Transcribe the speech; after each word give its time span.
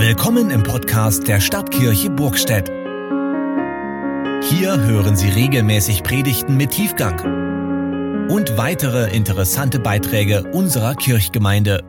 Willkommen 0.00 0.50
im 0.50 0.62
Podcast 0.62 1.28
der 1.28 1.40
Stadtkirche 1.40 2.08
Burgstedt. 2.08 2.70
Hier 2.70 4.80
hören 4.80 5.14
Sie 5.14 5.28
regelmäßig 5.28 6.02
Predigten 6.02 6.56
mit 6.56 6.70
Tiefgang 6.70 8.30
und 8.30 8.56
weitere 8.56 9.14
interessante 9.14 9.78
Beiträge 9.78 10.44
unserer 10.54 10.94
Kirchgemeinde. 10.94 11.84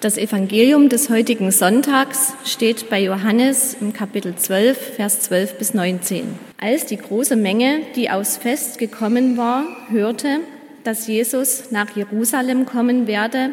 Das 0.00 0.16
Evangelium 0.16 0.90
des 0.90 1.10
heutigen 1.10 1.50
Sonntags 1.50 2.34
steht 2.44 2.88
bei 2.88 3.02
Johannes 3.02 3.76
im 3.80 3.92
Kapitel 3.92 4.36
12, 4.36 4.94
Vers 4.94 5.22
12 5.22 5.58
bis 5.58 5.74
19. 5.74 6.53
Als 6.64 6.86
die 6.86 6.96
große 6.96 7.36
Menge, 7.36 7.82
die 7.94 8.08
aus 8.08 8.38
Fest 8.38 8.78
gekommen 8.78 9.36
war, 9.36 9.66
hörte, 9.90 10.40
dass 10.82 11.06
Jesus 11.06 11.70
nach 11.72 11.94
Jerusalem 11.94 12.64
kommen 12.64 13.06
werde, 13.06 13.50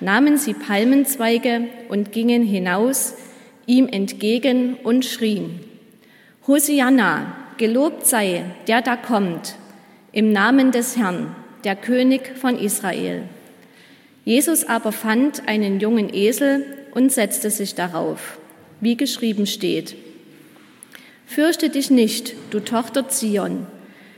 nahmen 0.00 0.36
sie 0.38 0.52
Palmenzweige 0.52 1.68
und 1.88 2.10
gingen 2.10 2.42
hinaus 2.42 3.14
ihm 3.66 3.86
entgegen 3.86 4.74
und 4.82 5.04
schrien, 5.04 5.60
Hosianna, 6.48 7.32
gelobt 7.58 8.08
sei, 8.08 8.42
der 8.66 8.82
da 8.82 8.96
kommt, 8.96 9.54
im 10.10 10.32
Namen 10.32 10.72
des 10.72 10.96
Herrn, 10.96 11.36
der 11.62 11.76
König 11.76 12.36
von 12.36 12.58
Israel. 12.58 13.22
Jesus 14.24 14.64
aber 14.64 14.90
fand 14.90 15.46
einen 15.46 15.78
jungen 15.78 16.12
Esel 16.12 16.66
und 16.92 17.12
setzte 17.12 17.50
sich 17.50 17.76
darauf, 17.76 18.36
wie 18.80 18.96
geschrieben 18.96 19.46
steht. 19.46 19.94
Fürchte 21.34 21.70
dich 21.70 21.90
nicht, 21.90 22.34
du 22.50 22.60
Tochter 22.60 23.08
Zion. 23.08 23.66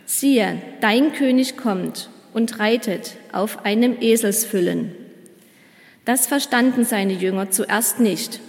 Siehe, 0.04 0.60
dein 0.80 1.12
König 1.12 1.56
kommt 1.56 2.10
und 2.32 2.58
reitet 2.58 3.12
auf 3.30 3.64
einem 3.64 3.98
Eselsfüllen. 4.00 4.92
Das 6.04 6.26
verstanden 6.26 6.84
seine 6.84 7.12
Jünger 7.12 7.52
zuerst 7.52 8.00
nicht. 8.00 8.40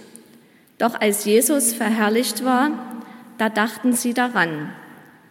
Doch 0.78 1.00
als 1.00 1.24
Jesus 1.24 1.74
verherrlicht 1.74 2.44
war, 2.44 3.04
da 3.38 3.50
dachten 3.50 3.92
sie 3.92 4.14
daran, 4.14 4.72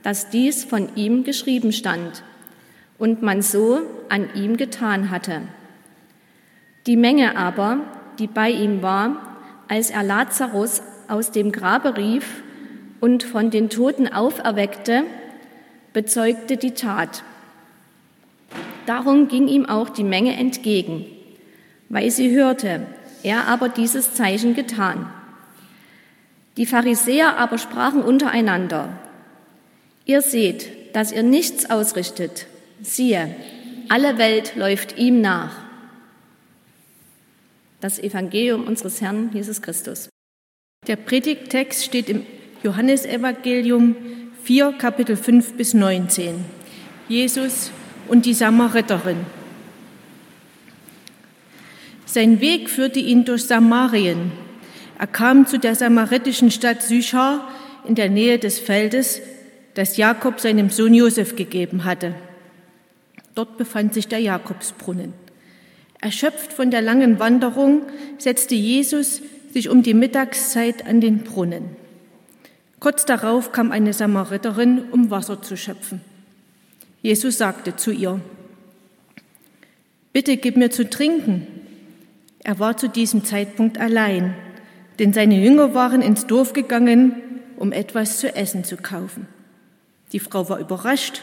dass 0.01 0.29
dies 0.29 0.63
von 0.63 0.95
ihm 0.95 1.25
geschrieben 1.25 1.73
stand 1.73 2.23
und 2.97 3.21
man 3.21 3.41
so 3.41 3.81
an 4.07 4.29
ihm 4.35 4.55
getan 4.55 5.09
hatte. 5.09 5.41
Die 6.87 6.95
Menge 6.95 7.35
aber, 7.35 7.79
die 8.17 8.27
bei 8.27 8.49
ihm 8.49 8.81
war, 8.81 9.35
als 9.67 9.89
er 9.89 10.03
Lazarus 10.03 10.81
aus 11.09 11.31
dem 11.31 11.51
Grabe 11.51 11.97
rief 11.97 12.44
und 13.05 13.23
von 13.23 13.51
den 13.51 13.69
Toten 13.69 14.07
auferweckte, 14.07 15.03
bezeugte 15.93 16.57
die 16.57 16.71
Tat. 16.71 17.21
Darum 18.87 19.27
ging 19.27 19.47
ihm 19.47 19.67
auch 19.67 19.89
die 19.89 20.03
Menge 20.03 20.35
entgegen, 20.35 21.05
weil 21.87 22.09
sie 22.09 22.35
hörte, 22.35 22.87
er 23.21 23.45
aber 23.47 23.69
dieses 23.69 24.15
Zeichen 24.15 24.55
getan. 24.55 25.07
Die 26.57 26.65
Pharisäer 26.65 27.37
aber 27.37 27.59
sprachen 27.59 28.01
untereinander, 28.01 28.97
ihr 30.05 30.23
seht, 30.23 30.95
dass 30.95 31.11
ihr 31.11 31.21
nichts 31.21 31.69
ausrichtet. 31.69 32.47
Siehe, 32.81 33.35
alle 33.87 34.17
Welt 34.17 34.55
läuft 34.55 34.97
ihm 34.97 35.21
nach 35.21 35.55
das 37.81 37.99
Evangelium 37.99 38.63
unseres 38.65 38.99
Herrn 38.99 39.29
Jesus 39.31 39.61
Christus. 39.61 40.09
Der 40.87 40.95
Predigttext 40.95 41.83
steht 41.83 42.09
im 42.09 42.25
Johannesevangelium 42.65 43.95
4, 44.43 44.73
Kapitel 44.79 45.15
5 45.15 45.53
bis 45.53 45.75
19. 45.75 46.43
Jesus 47.07 47.69
und 48.07 48.25
die 48.25 48.33
Samariterin. 48.33 49.17
Sein 52.07 52.41
Weg 52.41 52.71
führte 52.71 52.99
ihn 52.99 53.23
durch 53.23 53.43
Samarien. 53.43 54.31
Er 54.97 55.05
kam 55.05 55.45
zu 55.45 55.59
der 55.59 55.75
samaritischen 55.75 56.49
Stadt 56.49 56.81
Sychar 56.81 57.47
in 57.87 57.93
der 57.93 58.09
Nähe 58.09 58.39
des 58.39 58.57
Feldes, 58.57 59.21
das 59.75 59.97
Jakob 59.97 60.39
seinem 60.39 60.71
Sohn 60.71 60.95
Josef 60.95 61.35
gegeben 61.35 61.85
hatte. 61.85 62.15
Dort 63.35 63.59
befand 63.59 63.93
sich 63.93 64.07
der 64.07 64.19
Jakobsbrunnen. 64.19 65.13
Erschöpft 66.01 66.51
von 66.51 66.71
der 66.71 66.81
langen 66.81 67.19
Wanderung 67.19 67.83
setzte 68.17 68.55
Jesus 68.55 69.21
sich 69.53 69.69
um 69.69 69.83
die 69.83 69.93
Mittagszeit 69.93 70.87
an 70.87 70.99
den 70.99 71.19
Brunnen. 71.19 71.84
Kurz 72.79 73.05
darauf 73.05 73.51
kam 73.51 73.71
eine 73.71 73.93
Samariterin, 73.93 74.89
um 74.91 75.09
Wasser 75.09 75.41
zu 75.41 75.57
schöpfen. 75.57 76.01
Jesus 77.01 77.37
sagte 77.37 77.75
zu 77.75 77.91
ihr, 77.91 78.19
Bitte 80.11 80.37
gib 80.37 80.55
mir 80.55 80.71
zu 80.71 80.89
trinken. 80.89 81.45
Er 82.43 82.59
war 82.59 82.77
zu 82.77 82.87
diesem 82.87 83.25
Zeitpunkt 83.25 83.77
allein, 83.79 84.33
denn 84.99 85.13
seine 85.13 85.43
Jünger 85.43 85.73
waren 85.73 86.01
ins 86.01 86.25
Dorf 86.25 86.53
gegangen, 86.53 87.15
um 87.57 87.71
etwas 87.71 88.19
zu 88.19 88.33
essen 88.33 88.63
zu 88.63 88.77
kaufen. 88.77 89.27
Die 90.13 90.19
Frau 90.19 90.47
war 90.47 90.59
überrascht, 90.59 91.21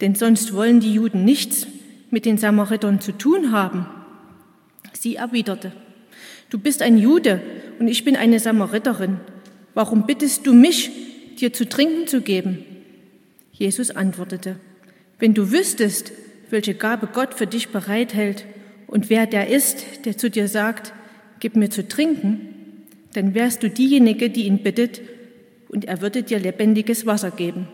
denn 0.00 0.14
sonst 0.14 0.52
wollen 0.52 0.80
die 0.80 0.94
Juden 0.94 1.24
nichts 1.24 1.66
mit 2.10 2.24
den 2.24 2.38
Samaritern 2.38 3.00
zu 3.00 3.12
tun 3.12 3.52
haben. 3.52 3.86
Sie 4.92 5.16
erwiderte, 5.16 5.72
du 6.50 6.58
bist 6.58 6.82
ein 6.82 6.98
Jude 6.98 7.40
und 7.78 7.88
ich 7.88 8.04
bin 8.04 8.16
eine 8.16 8.40
Samariterin. 8.40 9.20
Warum 9.78 10.06
bittest 10.06 10.44
du 10.44 10.54
mich, 10.54 10.90
dir 11.38 11.52
zu 11.52 11.68
trinken 11.68 12.08
zu 12.08 12.20
geben? 12.20 12.64
Jesus 13.52 13.92
antwortete, 13.92 14.56
wenn 15.20 15.34
du 15.34 15.52
wüsstest, 15.52 16.10
welche 16.50 16.74
Gabe 16.74 17.06
Gott 17.06 17.34
für 17.34 17.46
dich 17.46 17.68
bereithält 17.68 18.44
und 18.88 19.08
wer 19.08 19.26
der 19.26 19.46
ist, 19.46 20.04
der 20.04 20.18
zu 20.18 20.30
dir 20.30 20.48
sagt, 20.48 20.92
gib 21.38 21.54
mir 21.54 21.70
zu 21.70 21.86
trinken, 21.86 22.40
dann 23.12 23.34
wärst 23.34 23.62
du 23.62 23.70
diejenige, 23.70 24.30
die 24.30 24.46
ihn 24.46 24.64
bittet, 24.64 25.00
und 25.68 25.84
er 25.84 26.00
würde 26.00 26.24
dir 26.24 26.40
lebendiges 26.40 27.06
Wasser 27.06 27.30
geben. 27.30 27.68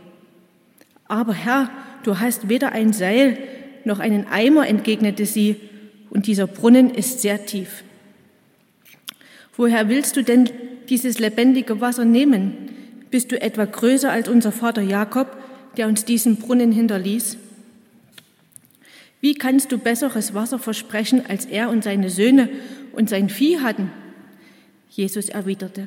Aber 1.06 1.32
Herr, 1.32 1.70
du 2.03 2.20
hast 2.20 2.50
weder 2.50 2.72
ein 2.72 2.93
Seil 2.93 3.38
noch 3.87 3.98
einen 3.98 4.26
Eimer, 4.26 4.69
entgegnete 4.69 5.25
sie, 5.25 5.56
und 6.10 6.26
dieser 6.26 6.48
Brunnen 6.48 6.91
ist 6.91 7.22
sehr 7.22 7.47
tief. 7.47 7.82
Woher 9.56 9.88
willst 9.88 10.19
du 10.19 10.22
denn 10.22 10.50
dieses 10.91 11.19
lebendige 11.19 11.81
Wasser 11.81 12.05
nehmen? 12.05 12.53
Bist 13.11 13.33
du 13.33 13.41
etwa 13.41 13.65
größer 13.65 14.11
als 14.11 14.28
unser 14.28 14.53
Vater 14.53 14.83
Jakob, 14.83 15.37
der 15.77 15.89
uns 15.89 16.05
diesen 16.05 16.37
Brunnen 16.37 16.72
hinterließ? 16.72 17.37
Wie 19.21 19.34
kannst 19.34 19.73
du 19.73 19.78
besseres 19.78 20.34
Wasser 20.34 20.59
versprechen, 20.59 21.23
als 21.27 21.47
er 21.47 21.71
und 21.71 21.83
seine 21.84 22.11
Söhne 22.11 22.49
und 22.93 23.09
sein 23.09 23.28
Vieh 23.28 23.61
hatten? 23.61 23.91
Jesus 24.91 25.28
erwiderte, 25.28 25.87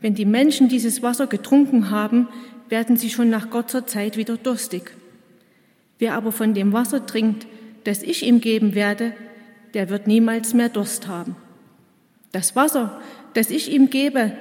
wenn 0.00 0.14
die 0.14 0.24
Menschen 0.24 0.68
dieses 0.68 1.02
Wasser 1.02 1.26
getrunken 1.26 1.90
haben, 1.90 2.28
werden 2.68 2.96
sie 2.96 3.10
schon 3.10 3.30
nach 3.30 3.50
kurzer 3.50 3.86
Zeit 3.86 4.16
wieder 4.16 4.36
durstig. 4.36 4.92
Wer 5.98 6.14
aber 6.14 6.32
von 6.32 6.54
dem 6.54 6.72
Wasser 6.72 7.06
trinkt, 7.06 7.46
das 7.84 8.02
ich 8.02 8.24
ihm 8.24 8.40
geben 8.40 8.74
werde, 8.74 9.12
der 9.74 9.88
wird 9.88 10.06
niemals 10.06 10.52
mehr 10.52 10.68
Durst 10.68 11.06
haben. 11.06 11.36
Das 12.32 12.56
Wasser, 12.56 13.00
das 13.36 13.50
ich 13.50 13.70
ihm 13.70 13.90
gebe, 13.90 14.32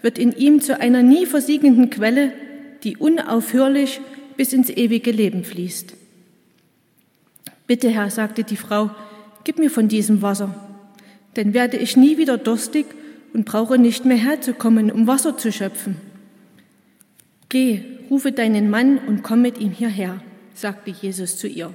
wird 0.00 0.18
in 0.18 0.32
ihm 0.32 0.60
zu 0.60 0.80
einer 0.80 1.02
nie 1.02 1.26
versiegenden 1.26 1.90
Quelle, 1.90 2.32
die 2.82 2.96
unaufhörlich 2.96 4.00
bis 4.36 4.52
ins 4.52 4.70
ewige 4.70 5.10
Leben 5.10 5.44
fließt. 5.44 5.94
Bitte, 7.66 7.90
Herr, 7.90 8.08
sagte 8.08 8.44
die 8.44 8.56
Frau, 8.56 8.90
gib 9.44 9.58
mir 9.58 9.70
von 9.70 9.88
diesem 9.88 10.22
Wasser, 10.22 10.54
denn 11.36 11.52
werde 11.52 11.76
ich 11.76 11.96
nie 11.96 12.16
wieder 12.16 12.38
durstig 12.38 12.86
und 13.34 13.44
brauche 13.44 13.76
nicht 13.76 14.06
mehr 14.06 14.16
herzukommen, 14.16 14.90
um 14.90 15.06
Wasser 15.06 15.36
zu 15.36 15.52
schöpfen. 15.52 15.96
Geh, 17.50 17.82
rufe 18.08 18.32
deinen 18.32 18.70
Mann 18.70 18.96
und 18.96 19.22
komm 19.22 19.42
mit 19.42 19.58
ihm 19.58 19.72
hierher, 19.72 20.22
sagte 20.54 20.90
Jesus 20.90 21.36
zu 21.36 21.48
ihr. 21.48 21.72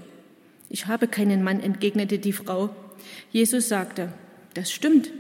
Ich 0.70 0.88
habe 0.88 1.08
keinen 1.08 1.44
Mann, 1.44 1.60
entgegnete 1.60 2.18
die 2.18 2.34
Frau. 2.34 2.72
Jesus 3.32 3.70
sagte, 3.70 4.12
das 4.56 4.72
stimmt, 4.72 5.12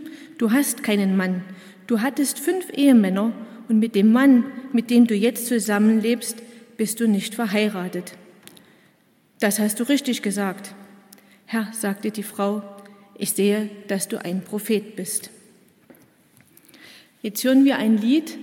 du 0.43 0.51
hast 0.51 0.83
keinen 0.83 1.15
Mann. 1.15 1.41
Du 1.87 2.01
hattest 2.01 2.37
fünf 2.37 2.69
Ehemänner 2.73 3.31
und 3.69 3.79
mit 3.79 3.95
dem 3.95 4.11
Mann, 4.11 4.43
mit 4.73 4.89
dem 4.89 5.07
du 5.07 5.15
jetzt 5.15 5.47
zusammenlebst, 5.47 6.35
bist 6.75 6.99
du 6.99 7.07
nicht 7.07 7.33
verheiratet. 7.33 8.11
Das 9.39 9.59
hast 9.59 9.79
du 9.79 9.87
richtig 9.87 10.21
gesagt. 10.21 10.75
Herr, 11.45 11.69
sagte 11.71 12.11
die 12.11 12.23
Frau, 12.23 12.61
ich 13.17 13.31
sehe, 13.31 13.69
dass 13.87 14.09
du 14.09 14.17
ein 14.17 14.43
Prophet 14.43 14.97
bist. 14.97 15.29
Jetzt 17.21 17.41
hören 17.45 17.63
wir 17.63 17.77
ein 17.77 17.97
Lied. 17.97 18.37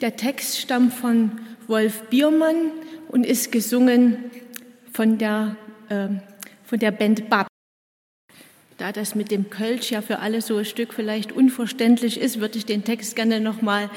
Der 0.00 0.16
Text 0.16 0.58
stammt 0.58 0.94
von 0.94 1.32
Wolf 1.66 2.04
Biermann 2.08 2.70
und 3.08 3.26
ist 3.26 3.52
gesungen 3.52 4.16
von 4.90 5.18
der, 5.18 5.56
äh, 5.90 6.08
von 6.64 6.78
der 6.78 6.92
Band 6.92 7.28
Bab. 7.28 7.51
Da 8.82 8.90
das 8.90 9.14
mit 9.14 9.30
dem 9.30 9.48
Kölsch 9.48 9.92
ja 9.92 10.02
für 10.02 10.18
alle 10.18 10.42
so 10.42 10.56
ein 10.56 10.64
Stück 10.64 10.92
vielleicht 10.92 11.30
unverständlich 11.30 12.18
ist, 12.18 12.40
würde 12.40 12.58
ich 12.58 12.66
den 12.66 12.82
Text 12.82 13.14
gerne 13.14 13.38
nochmal 13.38 13.88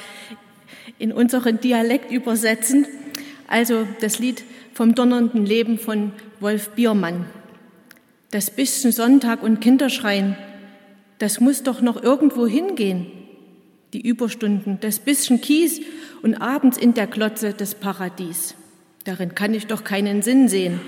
in 0.99 1.11
unseren 1.11 1.59
Dialekt 1.59 2.11
übersetzen. 2.11 2.85
Also 3.47 3.87
das 4.01 4.19
Lied 4.19 4.43
vom 4.75 4.93
donnernden 4.93 5.43
Leben 5.43 5.79
von 5.79 6.11
Wolf 6.39 6.69
Biermann. 6.75 7.25
Das 8.29 8.51
bisschen 8.51 8.91
Sonntag 8.91 9.41
und 9.41 9.59
Kinderschreien, 9.59 10.37
das 11.17 11.39
muss 11.39 11.63
doch 11.63 11.81
noch 11.81 12.03
irgendwo 12.03 12.45
hingehen. 12.45 13.07
Die 13.91 14.07
Überstunden, 14.07 14.77
das 14.81 14.99
bisschen 14.99 15.41
Kies 15.41 15.81
und 16.21 16.35
abends 16.35 16.77
in 16.77 16.93
der 16.93 17.07
Klotze 17.07 17.53
des 17.53 17.73
Paradies. 17.73 18.53
Darin 19.03 19.33
kann 19.33 19.55
ich 19.55 19.65
doch 19.65 19.83
keinen 19.83 20.21
Sinn 20.21 20.47
sehen. 20.47 20.79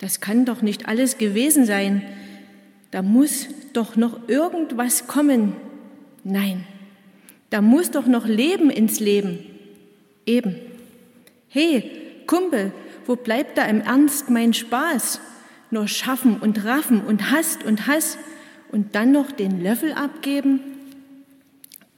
Das 0.00 0.20
kann 0.20 0.44
doch 0.44 0.60
nicht 0.60 0.86
alles 0.86 1.16
gewesen 1.16 1.64
sein. 1.64 2.02
Da 2.94 3.02
muss 3.02 3.48
doch 3.72 3.96
noch 3.96 4.28
irgendwas 4.28 5.08
kommen. 5.08 5.56
Nein, 6.22 6.64
da 7.50 7.60
muss 7.60 7.90
doch 7.90 8.06
noch 8.06 8.24
Leben 8.24 8.70
ins 8.70 9.00
Leben. 9.00 9.40
Eben. 10.26 10.54
Hey, 11.48 11.90
Kumpel, 12.28 12.70
wo 13.04 13.16
bleibt 13.16 13.58
da 13.58 13.64
im 13.64 13.80
Ernst 13.80 14.30
mein 14.30 14.54
Spaß? 14.54 15.20
Nur 15.72 15.88
schaffen 15.88 16.36
und 16.36 16.64
raffen 16.64 17.00
und 17.00 17.32
Hast 17.32 17.64
und 17.64 17.88
Hass 17.88 18.16
und 18.70 18.94
dann 18.94 19.10
noch 19.10 19.32
den 19.32 19.60
Löffel 19.60 19.92
abgeben? 19.92 20.60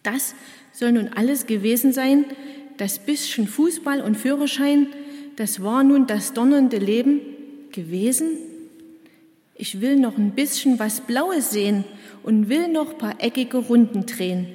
Das 0.03 0.35
soll 0.73 0.93
nun 0.93 1.11
alles 1.15 1.47
gewesen 1.47 1.93
sein, 1.93 2.25
das 2.79 3.01
bisschen 3.01 3.47
Fußball 3.49 4.01
und 4.01 4.17
Führerschein, 4.17 4.87
das 5.37 5.63
war 5.63 5.85
nun 5.85 6.07
das 6.07 6.33
donnernde 6.33 6.79
Leben 6.79 7.21
gewesen? 7.71 8.46
Ich 9.59 9.81
will 9.81 9.97
noch 9.97 10.19
ein 10.19 10.33
bisschen 10.33 10.79
was 10.79 11.01
Blaues 11.01 11.51
sehen 11.51 11.85
und 12.23 12.51
will 12.51 12.69
noch 12.69 12.99
paar 12.99 13.23
eckige 13.23 13.57
Runden 13.57 14.05
drehen 14.05 14.47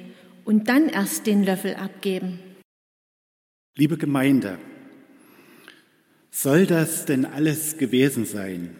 und 0.44 0.68
dann 0.68 0.88
erst 0.88 1.26
den 1.26 1.42
Löffel 1.42 1.74
abgeben. 1.74 2.38
Liebe 3.74 3.98
Gemeinde, 3.98 4.58
soll 6.30 6.66
das 6.66 7.04
denn 7.04 7.24
alles 7.24 7.78
gewesen 7.78 8.26
sein? 8.26 8.76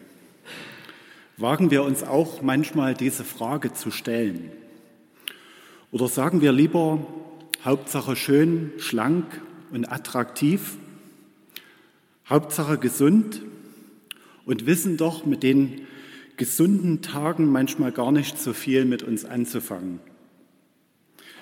Wagen 1.35 1.71
wir 1.71 1.83
uns 1.83 2.03
auch 2.03 2.41
manchmal 2.41 2.93
diese 2.93 3.25
Frage 3.25 3.73
zu 3.73 3.91
stellen? 3.91 4.49
Oder 5.91 6.07
sagen 6.07 6.39
wir 6.39 6.53
lieber, 6.53 7.05
Hauptsache 7.65 8.15
schön, 8.15 8.71
schlank 8.77 9.25
und 9.71 9.91
attraktiv, 9.91 10.77
Hauptsache 12.29 12.77
gesund 12.77 13.41
und 14.45 14.65
wissen 14.65 14.95
doch 14.95 15.25
mit 15.25 15.43
den 15.43 15.85
gesunden 16.37 17.01
Tagen 17.01 17.51
manchmal 17.51 17.91
gar 17.91 18.11
nicht 18.11 18.39
so 18.39 18.53
viel 18.53 18.85
mit 18.85 19.03
uns 19.03 19.25
anzufangen. 19.25 19.99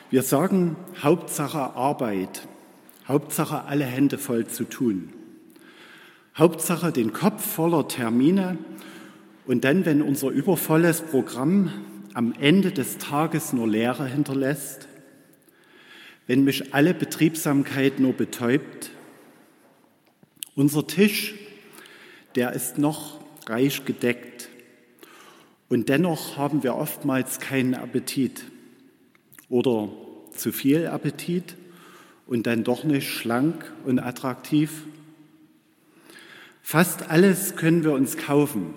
Wir 0.10 0.24
sagen 0.24 0.76
Hauptsache 1.02 1.76
Arbeit, 1.76 2.48
Hauptsache 3.08 3.64
alle 3.64 3.86
Hände 3.86 4.18
voll 4.18 4.48
zu 4.48 4.66
tun, 4.66 5.14
Hauptsache 6.36 6.92
den 6.92 7.14
Kopf 7.14 7.46
voller 7.46 7.88
Termine 7.88 8.58
und 9.46 9.64
dann, 9.64 9.86
wenn 9.86 10.02
unser 10.02 10.30
übervolles 10.30 11.02
Programm 11.02 11.72
am 12.14 12.34
Ende 12.40 12.72
des 12.72 12.98
Tages 12.98 13.54
nur 13.54 13.68
Leere 13.68 14.06
hinterlässt, 14.06 14.88
wenn 16.28 16.44
mich 16.44 16.74
alle 16.74 16.94
Betriebsamkeit 16.94 18.00
nur 18.00 18.14
betäubt, 18.14 18.92
unser 20.56 20.86
Tisch, 20.86 21.36
der 22.36 22.54
ist 22.54 22.78
noch 22.78 23.20
reich 23.48 23.86
gedeckt 23.86 24.51
und 25.72 25.88
dennoch 25.88 26.36
haben 26.36 26.64
wir 26.64 26.76
oftmals 26.76 27.40
keinen 27.40 27.76
Appetit 27.76 28.44
oder 29.48 29.88
zu 30.36 30.52
viel 30.52 30.88
Appetit 30.88 31.56
und 32.28 32.46
dann 32.46 32.66
doch 32.66 32.84
nicht 32.84 33.08
schlank 33.10 33.72
und 33.86 34.00
attraktiv. 34.00 34.84
Fast 36.62 37.10
alles 37.10 37.56
können 37.56 37.86
wir 37.86 37.94
uns 37.94 38.18
kaufen 38.18 38.74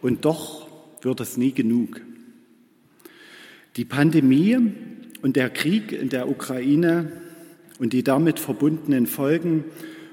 und 0.00 0.24
doch 0.24 0.68
wird 1.02 1.18
es 1.18 1.36
nie 1.36 1.50
genug. 1.50 2.00
Die 3.74 3.84
Pandemie 3.84 4.58
und 5.22 5.34
der 5.34 5.50
Krieg 5.50 5.90
in 5.90 6.08
der 6.08 6.28
Ukraine 6.28 7.10
und 7.80 7.92
die 7.92 8.04
damit 8.04 8.38
verbundenen 8.38 9.08
Folgen 9.08 9.64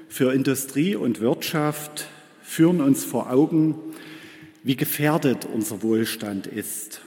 für 0.08 0.34
Industrie 0.34 0.96
und 0.96 1.20
Wirtschaft 1.20 2.08
führen 2.42 2.80
uns 2.80 3.04
vor 3.04 3.30
Augen, 3.30 3.76
wie 4.64 4.76
gefährdet 4.76 5.44
unser 5.44 5.82
Wohlstand 5.82 6.46
ist 6.46 7.02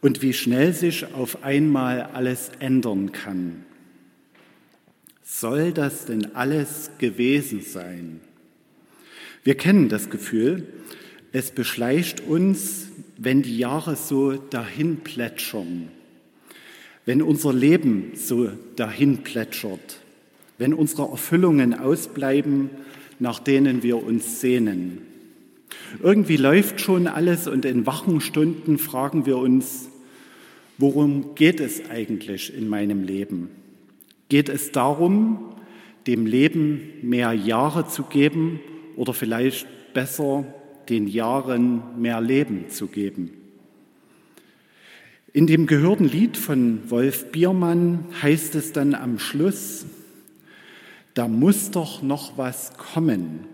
und 0.00 0.22
wie 0.22 0.32
schnell 0.32 0.72
sich 0.72 1.14
auf 1.14 1.44
einmal 1.44 2.02
alles 2.14 2.50
ändern 2.58 3.12
kann. 3.12 3.64
Soll 5.22 5.72
das 5.72 6.06
denn 6.06 6.34
alles 6.34 6.90
gewesen 6.98 7.60
sein? 7.60 8.20
Wir 9.44 9.54
kennen 9.54 9.90
das 9.90 10.08
Gefühl, 10.08 10.66
es 11.30 11.50
beschleicht 11.50 12.22
uns, 12.22 12.88
wenn 13.18 13.42
die 13.42 13.58
Jahre 13.58 13.94
so 13.94 14.32
dahin 14.32 14.98
plätschern, 14.98 15.88
wenn 17.04 17.20
unser 17.20 17.52
Leben 17.52 18.12
so 18.14 18.50
dahin 18.76 19.18
plätschert, 19.18 20.00
wenn 20.56 20.72
unsere 20.72 21.10
Erfüllungen 21.10 21.74
ausbleiben, 21.74 22.70
nach 23.18 23.40
denen 23.40 23.82
wir 23.82 24.02
uns 24.02 24.40
sehnen. 24.40 25.11
Irgendwie 26.02 26.36
läuft 26.36 26.80
schon 26.80 27.06
alles 27.06 27.48
und 27.48 27.64
in 27.64 27.86
wachen 27.86 28.20
Stunden 28.20 28.78
fragen 28.78 29.26
wir 29.26 29.36
uns, 29.38 29.88
worum 30.78 31.34
geht 31.34 31.60
es 31.60 31.88
eigentlich 31.90 32.54
in 32.56 32.68
meinem 32.68 33.02
Leben? 33.02 33.50
Geht 34.28 34.48
es 34.48 34.72
darum, 34.72 35.54
dem 36.06 36.26
Leben 36.26 36.80
mehr 37.02 37.32
Jahre 37.32 37.86
zu 37.86 38.04
geben 38.04 38.60
oder 38.96 39.14
vielleicht 39.14 39.66
besser 39.92 40.44
den 40.88 41.06
Jahren 41.06 42.00
mehr 42.00 42.20
Leben 42.20 42.68
zu 42.70 42.86
geben? 42.86 43.30
In 45.34 45.46
dem 45.46 45.66
gehörten 45.66 46.04
Lied 46.04 46.36
von 46.36 46.90
Wolf 46.90 47.32
Biermann 47.32 48.06
heißt 48.20 48.54
es 48.54 48.72
dann 48.72 48.94
am 48.94 49.18
Schluss, 49.18 49.86
da 51.14 51.28
muss 51.28 51.70
doch 51.70 52.02
noch 52.02 52.36
was 52.36 52.76
kommen. 52.76 53.46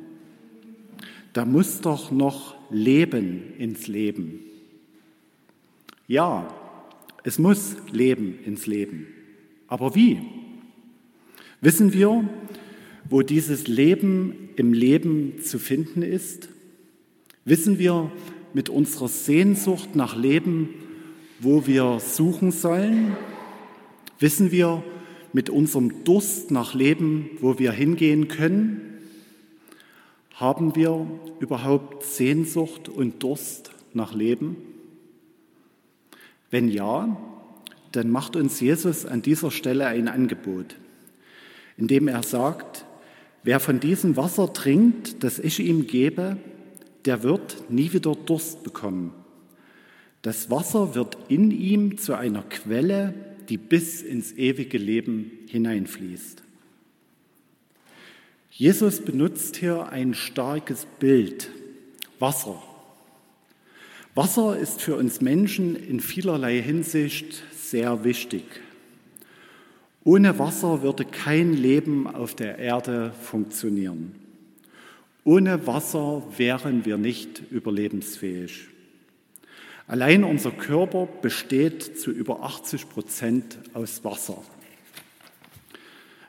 Da 1.33 1.45
muss 1.45 1.81
doch 1.81 2.11
noch 2.11 2.57
Leben 2.71 3.55
ins 3.59 3.87
Leben. 3.87 4.41
Ja, 6.07 6.55
es 7.25 7.39
muss 7.39 7.77
Leben 7.93 8.39
ins 8.45 8.67
Leben. 8.67 9.07
Aber 9.67 9.95
wie? 9.95 10.21
Wissen 11.61 11.93
wir, 11.93 12.29
wo 13.09 13.23
dieses 13.23 13.69
Leben 13.69 14.51
im 14.57 14.73
Leben 14.73 15.41
zu 15.43 15.59
finden 15.59 16.03
ist? 16.03 16.49
Wissen 17.45 17.79
wir 17.79 18.11
mit 18.55 18.69
unserer 18.69 19.09
Sehnsucht 19.09 19.95
nach 19.95 20.17
Leben, 20.17 20.71
wo 21.41 21.67
wir 21.67 22.01
suchen 22.01 22.53
sollen? 22.53 23.17
Wissen 24.19 24.51
wir, 24.51 24.83
mit 25.33 25.51
unserem 25.51 26.05
Durst 26.05 26.51
nach 26.51 26.75
Leben, 26.75 27.31
wo 27.41 27.59
wir 27.59 27.73
hingehen 27.73 28.29
können? 28.29 28.98
Haben 30.39 30.77
wir 30.77 31.05
überhaupt 31.41 32.05
Sehnsucht 32.05 32.89
und 32.89 33.25
Durst 33.25 33.73
nach 33.93 34.15
Leben? 34.15 34.57
Wenn 36.49 36.69
ja, 36.69 37.17
dann 37.91 38.09
macht 38.09 38.37
uns 38.37 38.61
Jesus 38.61 39.05
an 39.05 39.21
dieser 39.21 39.51
Stelle 39.51 39.87
ein 39.87 40.07
Angebot, 40.07 40.77
indem 41.77 42.07
er 42.07 42.23
sagt, 42.23 42.85
wer 43.43 43.59
von 43.59 43.81
diesem 43.81 44.17
Wasser 44.17 44.53
trinkt, 44.53 45.25
das 45.25 45.41
ich 45.41 45.59
ihm 45.59 45.89
gebe, 45.89 46.37
der 47.05 47.25
wird 47.25 47.69
nie 47.69 47.93
wieder 47.93 48.15
Durst 48.15 48.63
bekommen. 48.63 49.13
Das 50.23 50.51
Wasser 50.53 50.95
wird 50.95 51.19
in 51.29 51.51
ihm 51.51 51.99
zu 51.99 52.17
einer 52.17 52.43
Quelle, 52.43 53.13
die 53.49 53.59
bis 53.59 54.03
ins 54.03 54.31
ewige 54.35 54.79
Leben 54.79 55.33
hineinfließt. 55.49 56.45
Jesus 58.59 59.01
benutzt 59.03 59.55
hier 59.55 59.89
ein 59.91 60.15
starkes 60.15 60.85
Bild, 60.99 61.49
Wasser. 62.19 62.61
Wasser 64.17 64.59
ist 64.59 64.83
für 64.83 64.97
uns 64.97 65.21
Menschen 65.21 65.77
in 65.77 66.01
vielerlei 66.01 66.61
Hinsicht 66.61 67.45
sehr 67.57 68.03
wichtig. 68.03 68.43
Ohne 70.03 70.41
Wasser 70.41 70.83
würde 70.83 71.05
kein 71.05 71.53
Leben 71.53 72.09
auf 72.09 72.35
der 72.35 72.59
Erde 72.59 73.13
funktionieren. 73.23 74.17
Ohne 75.23 75.69
Wasser 75.69 76.25
wären 76.37 76.85
wir 76.85 76.99
nicht 76.99 77.41
überlebensfähig. 77.53 78.67
Allein 79.87 80.25
unser 80.25 80.51
Körper 80.51 81.07
besteht 81.07 81.97
zu 82.01 82.11
über 82.11 82.43
80 82.43 82.89
Prozent 82.89 83.59
aus 83.73 84.03
Wasser. 84.03 84.43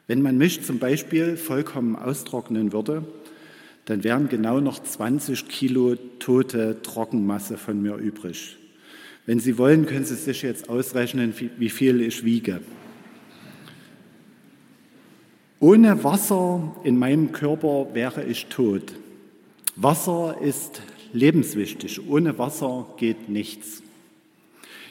Wenn 0.09 0.23
man 0.23 0.39
mich 0.39 0.63
zum 0.63 0.79
Beispiel 0.79 1.37
vollkommen 1.37 1.95
austrocknen 1.95 2.73
würde, 2.73 3.03
dann 3.85 4.03
wären 4.03 4.27
genau 4.27 4.59
noch 4.59 4.81
20 4.81 5.47
Kilo 5.47 5.97
tote 6.17 6.81
Trockenmasse 6.81 7.59
von 7.59 7.79
mir 7.79 7.93
übrig. 7.93 8.57
Wenn 9.27 9.39
Sie 9.39 9.59
wollen, 9.59 9.85
können 9.85 10.05
Sie 10.05 10.15
sich 10.15 10.41
jetzt 10.41 10.67
ausrechnen, 10.67 11.35
wie 11.59 11.69
viel 11.69 12.01
ich 12.01 12.25
wiege. 12.25 12.59
Ohne 15.59 16.03
Wasser 16.03 16.75
in 16.83 16.97
meinem 16.97 17.31
Körper 17.31 17.93
wäre 17.93 18.23
ich 18.23 18.47
tot. 18.47 18.95
Wasser 19.75 20.37
ist 20.41 20.81
lebenswichtig. 21.13 22.09
Ohne 22.09 22.35
Wasser 22.39 22.87
geht 22.97 23.29
nichts. 23.29 23.83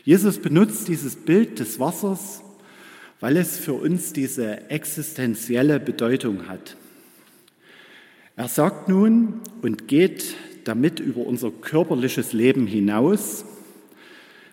Jesus 0.04 0.38
benutzt 0.38 0.86
dieses 0.86 1.16
Bild 1.16 1.58
des 1.58 1.80
Wassers, 1.80 2.44
weil 3.20 3.36
es 3.36 3.58
für 3.58 3.74
uns 3.74 4.12
diese 4.12 4.70
existenzielle 4.70 5.80
Bedeutung 5.80 6.48
hat. 6.48 6.76
Er 8.36 8.48
sagt 8.48 8.88
nun 8.88 9.40
und 9.62 9.88
geht 9.88 10.34
damit 10.64 11.00
über 11.00 11.26
unser 11.26 11.50
körperliches 11.50 12.32
Leben 12.32 12.66
hinaus, 12.66 13.44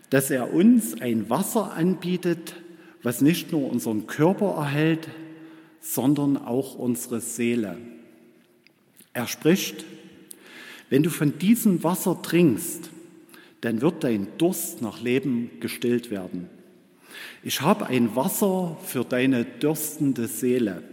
dass 0.10 0.32
er 0.32 0.54
uns 0.54 1.00
ein 1.02 1.30
Wasser 1.30 1.74
anbietet, 1.74 2.56
was 3.04 3.22
nicht 3.22 3.52
nur 3.52 3.70
unseren 3.70 4.08
Körper 4.08 4.56
erhält, 4.56 5.08
sondern 5.82 6.38
auch 6.38 6.76
unsere 6.76 7.22
Seele. 7.22 7.78
Er 9.14 9.28
spricht, 9.28 9.86
wenn 10.90 11.04
du 11.04 11.10
von 11.10 11.38
diesem 11.38 11.84
Wasser 11.84 12.20
trinkst, 12.22 12.90
dann 13.62 13.82
wird 13.82 14.04
dein 14.04 14.28
Durst 14.38 14.82
nach 14.82 15.02
Leben 15.02 15.52
gestillt 15.60 16.10
werden. 16.10 16.50
Ich 17.44 17.62
habe 17.62 17.88
ein 17.88 18.16
Wasser 18.16 18.78
für 18.84 19.04
deine 19.04 19.46
dürstende 19.46 20.28
Seele. 20.28 20.84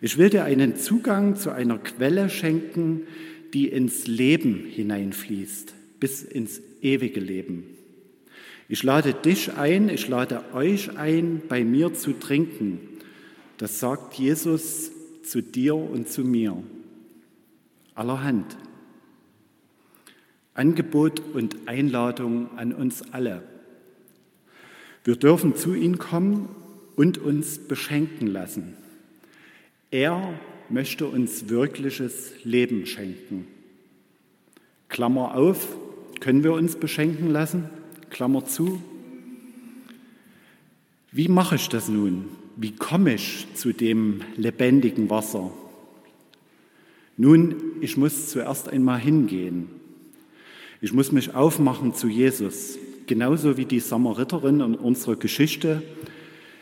Ich 0.00 0.18
will 0.18 0.30
dir 0.30 0.44
einen 0.44 0.76
Zugang 0.76 1.36
zu 1.36 1.50
einer 1.50 1.78
Quelle 1.78 2.28
schenken, 2.28 3.02
die 3.54 3.68
ins 3.68 4.06
Leben 4.06 4.64
hineinfließt, 4.68 5.72
bis 6.00 6.22
ins 6.22 6.60
ewige 6.82 7.20
Leben. 7.20 7.64
Ich 8.68 8.82
lade 8.82 9.14
dich 9.14 9.54
ein, 9.54 9.88
ich 9.88 10.08
lade 10.08 10.42
euch 10.52 10.96
ein, 10.96 11.42
bei 11.48 11.64
mir 11.64 11.94
zu 11.94 12.12
trinken. 12.12 12.80
Das 13.58 13.78
sagt 13.78 14.14
Jesus 14.14 14.90
zu 15.22 15.42
dir 15.42 15.76
und 15.76 16.08
zu 16.08 16.22
mir. 16.22 16.62
Allerhand. 17.94 18.56
Angebot 20.54 21.20
und 21.34 21.56
Einladung 21.66 22.56
an 22.56 22.72
uns 22.72 23.12
alle. 23.12 23.42
Wir 25.04 25.16
dürfen 25.16 25.54
zu 25.54 25.74
ihm 25.74 25.98
kommen 25.98 26.48
und 26.96 27.18
uns 27.18 27.58
beschenken 27.58 28.26
lassen. 28.26 28.74
Er 29.90 30.38
möchte 30.70 31.06
uns 31.06 31.48
wirkliches 31.50 32.32
Leben 32.42 32.86
schenken. 32.86 33.46
Klammer 34.88 35.34
auf, 35.36 35.76
können 36.20 36.42
wir 36.42 36.54
uns 36.54 36.76
beschenken 36.76 37.30
lassen? 37.30 37.68
Klammer 38.10 38.46
zu. 38.46 38.80
Wie 41.12 41.28
mache 41.28 41.56
ich 41.56 41.68
das 41.68 41.88
nun? 41.88 42.24
Wie 42.56 42.72
komme 42.72 43.14
ich 43.14 43.46
zu 43.54 43.72
dem 43.72 44.22
lebendigen 44.36 45.10
Wasser? 45.10 45.52
Nun, 47.16 47.56
ich 47.80 47.96
muss 47.96 48.30
zuerst 48.30 48.68
einmal 48.68 48.98
hingehen. 48.98 49.68
Ich 50.80 50.92
muss 50.92 51.12
mich 51.12 51.34
aufmachen 51.34 51.94
zu 51.94 52.08
Jesus, 52.08 52.78
genauso 53.06 53.56
wie 53.56 53.64
die 53.64 53.80
Samariterin 53.80 54.60
in 54.60 54.74
unserer 54.74 55.16
Geschichte. 55.16 55.82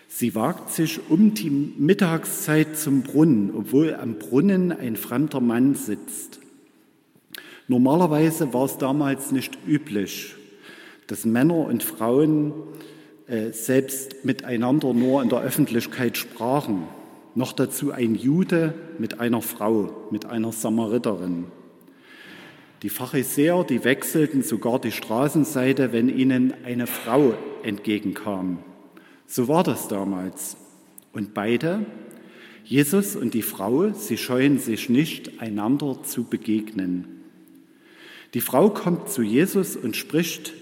Sie 0.08 0.34
wagt 0.34 0.70
sich 0.70 1.00
um 1.08 1.34
die 1.34 1.50
Mittagszeit 1.50 2.76
zum 2.76 3.02
Brunnen, 3.02 3.52
obwohl 3.56 3.94
am 3.94 4.18
Brunnen 4.18 4.72
ein 4.72 4.96
fremder 4.96 5.40
Mann 5.40 5.74
sitzt. 5.74 6.40
Normalerweise 7.68 8.52
war 8.52 8.66
es 8.66 8.76
damals 8.76 9.32
nicht 9.32 9.56
üblich, 9.66 10.34
dass 11.06 11.24
Männer 11.24 11.56
und 11.56 11.82
Frauen 11.82 12.52
äh, 13.26 13.52
selbst 13.52 14.24
miteinander 14.24 14.92
nur 14.92 15.22
in 15.22 15.28
der 15.28 15.40
Öffentlichkeit 15.40 16.18
sprachen. 16.18 16.82
Noch 17.34 17.52
dazu 17.52 17.92
ein 17.92 18.14
Jude 18.14 18.74
mit 18.98 19.20
einer 19.20 19.40
Frau, 19.40 20.08
mit 20.10 20.26
einer 20.26 20.52
Samariterin. 20.52 21.46
Die 22.82 22.88
Pharisäer, 22.88 23.64
die 23.64 23.84
wechselten 23.84 24.42
sogar 24.42 24.80
die 24.80 24.90
Straßenseite, 24.90 25.92
wenn 25.92 26.08
ihnen 26.08 26.52
eine 26.64 26.86
Frau 26.86 27.34
entgegenkam. 27.62 28.58
So 29.26 29.48
war 29.48 29.62
das 29.62 29.88
damals. 29.88 30.56
Und 31.12 31.32
beide, 31.32 31.86
Jesus 32.64 33.14
und 33.14 33.34
die 33.34 33.42
Frau, 33.42 33.92
sie 33.92 34.16
scheuen 34.16 34.58
sich 34.58 34.88
nicht, 34.88 35.40
einander 35.40 36.02
zu 36.02 36.24
begegnen. 36.24 37.22
Die 38.34 38.40
Frau 38.40 38.70
kommt 38.70 39.10
zu 39.10 39.22
Jesus 39.22 39.76
und 39.76 39.96
spricht 39.96 40.54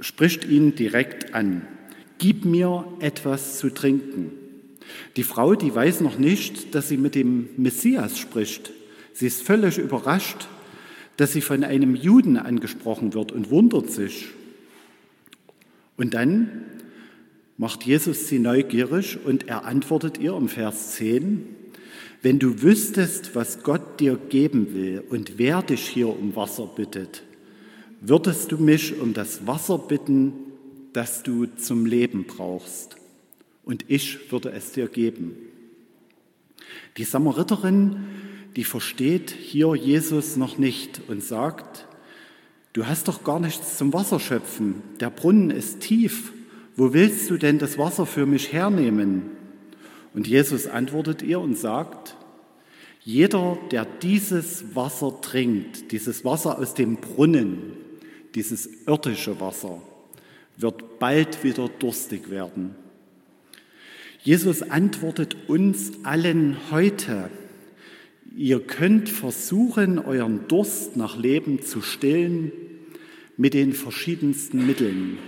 spricht 0.00 0.44
ihn 0.44 0.74
direkt 0.74 1.34
an. 1.34 1.66
Gib 2.18 2.44
mir 2.44 2.86
etwas 3.00 3.58
zu 3.58 3.70
trinken. 3.70 4.32
Die 5.16 5.22
Frau, 5.22 5.54
die 5.54 5.74
weiß 5.74 6.00
noch 6.00 6.18
nicht, 6.18 6.74
dass 6.74 6.88
sie 6.88 6.96
mit 6.96 7.14
dem 7.14 7.48
Messias 7.56 8.18
spricht. 8.18 8.72
Sie 9.12 9.26
ist 9.26 9.42
völlig 9.42 9.78
überrascht, 9.78 10.48
dass 11.20 11.34
sie 11.34 11.42
von 11.42 11.64
einem 11.64 11.94
Juden 11.94 12.38
angesprochen 12.38 13.12
wird 13.12 13.30
und 13.30 13.50
wundert 13.50 13.90
sich. 13.90 14.28
Und 15.98 16.14
dann 16.14 16.64
macht 17.58 17.84
Jesus 17.84 18.26
sie 18.26 18.38
neugierig 18.38 19.18
und 19.22 19.46
er 19.46 19.66
antwortet 19.66 20.16
ihr 20.16 20.34
im 20.34 20.48
Vers 20.48 20.92
10, 20.92 21.44
wenn 22.22 22.38
du 22.38 22.62
wüsstest, 22.62 23.34
was 23.34 23.62
Gott 23.62 24.00
dir 24.00 24.16
geben 24.30 24.72
will 24.72 25.04
und 25.10 25.36
wer 25.36 25.60
dich 25.60 25.86
hier 25.86 26.08
um 26.08 26.34
Wasser 26.36 26.66
bittet, 26.74 27.22
würdest 28.00 28.50
du 28.50 28.56
mich 28.56 28.98
um 28.98 29.12
das 29.12 29.46
Wasser 29.46 29.76
bitten, 29.76 30.32
das 30.94 31.22
du 31.22 31.44
zum 31.44 31.84
Leben 31.84 32.24
brauchst, 32.24 32.96
und 33.62 33.84
ich 33.88 34.32
würde 34.32 34.52
es 34.52 34.72
dir 34.72 34.88
geben. 34.88 35.36
Die 36.96 37.04
Samariterin, 37.04 38.06
die 38.56 38.64
versteht 38.64 39.30
hier 39.30 39.74
Jesus 39.74 40.36
noch 40.36 40.58
nicht 40.58 41.00
und 41.08 41.22
sagt, 41.22 41.86
du 42.72 42.86
hast 42.86 43.08
doch 43.08 43.24
gar 43.24 43.40
nichts 43.40 43.78
zum 43.78 43.92
Wasserschöpfen, 43.92 44.82
der 45.00 45.10
Brunnen 45.10 45.50
ist 45.50 45.80
tief, 45.80 46.32
wo 46.76 46.92
willst 46.92 47.30
du 47.30 47.36
denn 47.36 47.58
das 47.58 47.78
Wasser 47.78 48.06
für 48.06 48.26
mich 48.26 48.52
hernehmen? 48.52 49.22
Und 50.14 50.26
Jesus 50.26 50.66
antwortet 50.66 51.22
ihr 51.22 51.40
und 51.40 51.56
sagt, 51.56 52.16
jeder, 53.02 53.58
der 53.70 53.84
dieses 53.84 54.74
Wasser 54.74 55.20
trinkt, 55.20 55.92
dieses 55.92 56.24
Wasser 56.24 56.58
aus 56.58 56.74
dem 56.74 56.96
Brunnen, 56.96 57.72
dieses 58.34 58.68
irdische 58.86 59.40
Wasser, 59.40 59.82
wird 60.56 60.98
bald 60.98 61.42
wieder 61.42 61.68
durstig 61.68 62.30
werden. 62.30 62.74
Jesus 64.22 64.62
antwortet 64.62 65.36
uns 65.48 65.92
allen 66.02 66.56
heute, 66.70 67.30
ihr 68.36 68.60
könnt 68.60 69.08
versuchen, 69.08 69.98
euren 69.98 70.46
Durst 70.48 70.96
nach 70.96 71.16
Leben 71.16 71.62
zu 71.62 71.82
stillen 71.82 72.52
mit 73.36 73.54
den 73.54 73.72
verschiedensten 73.72 74.66
Mitteln. 74.66 75.18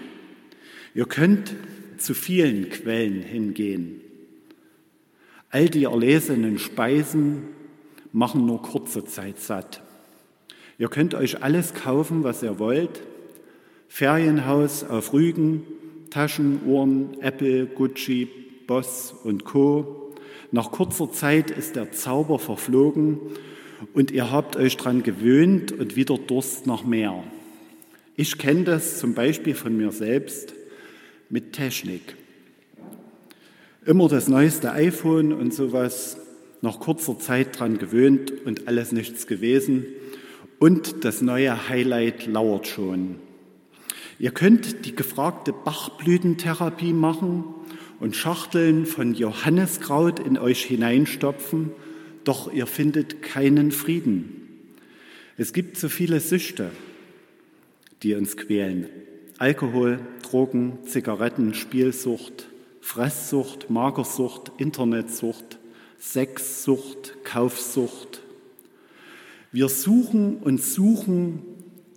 Ihr 0.95 1.07
könnt 1.07 1.55
zu 1.99 2.15
vielen 2.15 2.69
Quellen 2.69 3.23
hingehen. 3.23 4.01
All 5.51 5.69
die 5.69 5.85
erlesenen 5.85 6.59
Speisen 6.59 7.45
machen 8.13 8.47
nur 8.47 8.63
kurze 8.63 9.05
Zeit 9.05 9.39
satt. 9.39 9.83
Ihr 10.79 10.89
könnt 10.89 11.15
euch 11.15 11.43
alles 11.43 11.75
kaufen, 11.75 12.25
was 12.25 12.43
ihr 12.43 12.59
wollt. 12.59 13.03
Ferienhaus 13.89 14.85
auf 14.85 15.13
Rügen, 15.13 15.63
Taschen, 16.11 16.61
Uhren, 16.67 17.21
Apple, 17.21 17.67
Gucci, 17.67 18.29
Boss 18.67 19.15
und 19.25 19.45
Co. 19.45 20.02
Nach 20.55 20.71
kurzer 20.71 21.11
Zeit 21.11 21.51
ist 21.51 21.77
der 21.77 21.93
Zauber 21.93 22.39
verflogen 22.39 23.19
und 23.95 24.11
ihr 24.11 24.31
habt 24.31 24.55
euch 24.57 24.77
daran 24.77 25.03
gewöhnt 25.03 25.73
und 25.73 25.97
wieder 25.97 26.19
Durst 26.19 26.67
nach 26.67 26.85
mehr. 26.85 27.25
Ich 28.17 28.37
kenne 28.37 28.65
das 28.65 28.99
zum 28.99 29.15
Beispiel 29.15 29.55
von 29.55 29.75
mir 29.75 29.93
selbst 29.93 30.53
mit 31.31 31.55
Technik. 31.55 32.17
Immer 33.87 34.09
das 34.09 34.29
neueste 34.29 34.73
iPhone 34.73 35.33
und 35.33 35.55
sowas, 35.55 36.19
nach 36.61 36.81
kurzer 36.81 37.19
Zeit 37.19 37.59
dran 37.59 37.79
gewöhnt 37.79 38.31
und 38.45 38.69
alles 38.69 38.93
nichts 38.93 39.27
gewesen. 39.27 39.87
Und 40.59 41.07
das 41.07 41.23
neue 41.23 41.71
Highlight 41.71 42.27
lauert 42.27 42.67
schon. 42.67 43.17
Ihr 44.19 44.33
könnt 44.33 44.85
die 44.85 44.95
gefragte 44.95 45.55
Bachblütentherapie 45.55 46.93
machen 46.93 47.45
und 48.03 48.17
Schachteln 48.17 48.85
von 48.85 49.15
Johanneskraut 49.15 50.19
in 50.19 50.37
euch 50.37 50.65
hineinstopfen, 50.65 51.71
doch 52.25 52.53
ihr 52.53 52.67
findet 52.67 53.23
keinen 53.23 53.71
Frieden. 53.71 54.49
Es 55.37 55.53
gibt 55.53 55.77
so 55.77 55.89
viele 55.89 56.19
Süchte, 56.19 56.73
die 58.03 58.17
uns 58.17 58.37
quälen. 58.37 58.89
Alkohol, 59.39 60.01
Drogen, 60.23 60.81
Zigaretten, 60.85 61.55
Spielsucht, 61.55 62.49
Fresssucht, 62.81 63.71
Magersucht, 63.71 64.51
Internetsucht, 64.59 65.61
Sexsucht, 66.01 67.19
Kaufsucht, 67.23 68.21
wir 69.53 69.69
suchen 69.69 70.39
und 70.39 70.61
suchen 70.61 71.43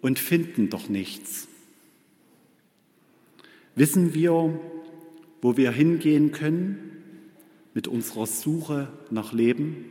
und 0.02 0.20
finden 0.20 0.70
doch 0.70 0.88
nichts. 0.88 1.48
Wissen 3.74 4.14
wir, 4.14 4.60
wo 5.46 5.58
wir 5.58 5.70
hingehen 5.70 6.32
können? 6.32 6.96
mit 7.76 7.88
unserer 7.88 8.26
Suche 8.26 8.88
nach 9.12 9.32
Leben? 9.32 9.86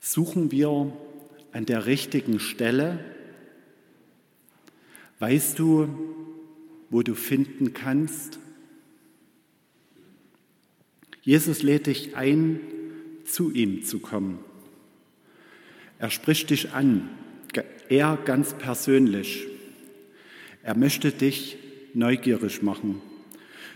Suchen 0.00 0.50
wir 0.50 0.92
an 1.52 1.64
der 1.64 1.86
richtigen 1.86 2.40
Stelle? 2.40 3.04
Weißt 5.20 5.60
du, 5.60 5.88
wo 6.88 7.02
du 7.02 7.14
finden 7.14 7.72
kannst? 7.72 8.40
Jesus 11.22 11.62
lädt 11.62 11.86
dich 11.86 12.16
ein, 12.16 12.58
zu 13.26 13.52
ihm 13.52 13.84
zu 13.84 14.00
kommen. 14.00 14.40
Er 16.00 16.10
spricht 16.10 16.50
dich 16.50 16.72
an, 16.72 17.08
er 17.88 18.16
ganz 18.24 18.54
persönlich. 18.54 19.46
Er 20.64 20.76
möchte 20.76 21.12
dich 21.12 21.58
neugierig 21.94 22.60
machen, 22.62 23.00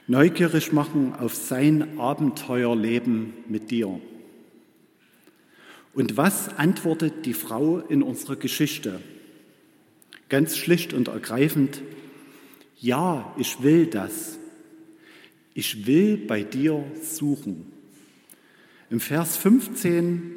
neugierig 0.06 0.72
machen 0.72 1.14
auf 1.14 1.34
sein 1.34 1.98
Abenteuerleben 1.98 3.32
mit 3.48 3.70
dir. 3.70 4.00
Und 5.94 6.16
was 6.16 6.58
antwortet 6.58 7.24
die 7.24 7.34
Frau 7.34 7.78
in 7.78 8.02
unserer 8.02 8.36
Geschichte? 8.36 9.00
Ganz 10.28 10.56
schlicht 10.56 10.92
und 10.92 11.08
ergreifend, 11.08 11.82
ja, 12.80 13.32
ich 13.38 13.62
will 13.62 13.86
das. 13.86 14.38
Ich 15.54 15.86
will 15.86 16.16
bei 16.16 16.42
dir 16.42 16.84
suchen. 17.00 17.72
Im 18.90 19.00
Vers 19.00 19.36
15, 19.36 20.32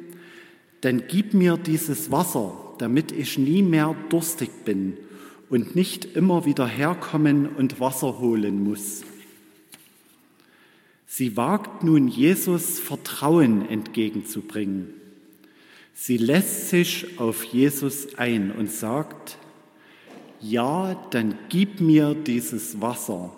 dann 0.80 1.02
gib 1.08 1.34
mir 1.34 1.56
dieses 1.56 2.10
Wasser, 2.12 2.74
damit 2.78 3.10
ich 3.10 3.36
nie 3.36 3.62
mehr 3.62 3.96
durstig 4.08 4.64
bin 4.64 4.96
und 5.50 5.74
nicht 5.74 6.04
immer 6.16 6.44
wieder 6.44 6.66
herkommen 6.66 7.46
und 7.46 7.80
Wasser 7.80 8.20
holen 8.20 8.62
muss. 8.62 9.02
Sie 11.10 11.38
wagt 11.38 11.84
nun 11.84 12.06
Jesus 12.06 12.78
Vertrauen 12.78 13.66
entgegenzubringen. 13.66 14.92
Sie 15.94 16.18
lässt 16.18 16.68
sich 16.68 17.18
auf 17.18 17.44
Jesus 17.44 18.18
ein 18.18 18.52
und 18.52 18.70
sagt, 18.70 19.38
ja, 20.38 20.94
dann 21.10 21.34
gib 21.48 21.80
mir 21.80 22.14
dieses 22.14 22.82
Wasser, 22.82 23.32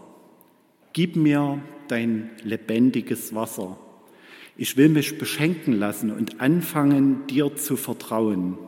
gib 0.93 1.15
mir 1.15 1.63
dein 1.87 2.31
lebendiges 2.43 3.37
Wasser. 3.37 3.79
Ich 4.57 4.77
will 4.77 4.89
mich 4.89 5.17
beschenken 5.17 5.73
lassen 5.73 6.11
und 6.11 6.41
anfangen, 6.41 7.25
dir 7.29 7.55
zu 7.55 7.77
vertrauen. 7.77 8.59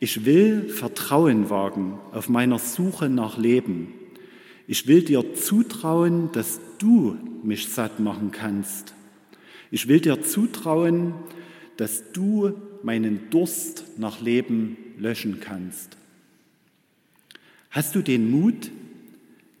Ich 0.00 0.24
will 0.24 0.70
Vertrauen 0.70 1.50
wagen 1.50 1.98
auf 2.10 2.30
meiner 2.30 2.58
Suche 2.58 3.10
nach 3.10 3.36
Leben. 3.36 3.92
Ich 4.66 4.86
will 4.86 5.02
dir 5.02 5.34
zutrauen, 5.34 6.30
dass 6.32 6.60
du 6.78 7.16
mich 7.42 7.68
satt 7.68 8.00
machen 8.00 8.30
kannst. 8.30 8.94
Ich 9.70 9.88
will 9.88 10.00
dir 10.00 10.22
zutrauen, 10.22 11.14
dass 11.76 12.12
du 12.12 12.52
meinen 12.82 13.30
Durst 13.30 13.98
nach 13.98 14.20
Leben 14.20 14.76
löschen 14.98 15.40
kannst. 15.40 15.96
Hast 17.70 17.94
du 17.94 18.02
den 18.02 18.30
Mut, 18.30 18.70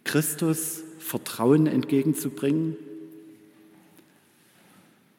Christus 0.04 0.82
Vertrauen 0.98 1.66
entgegenzubringen? 1.66 2.76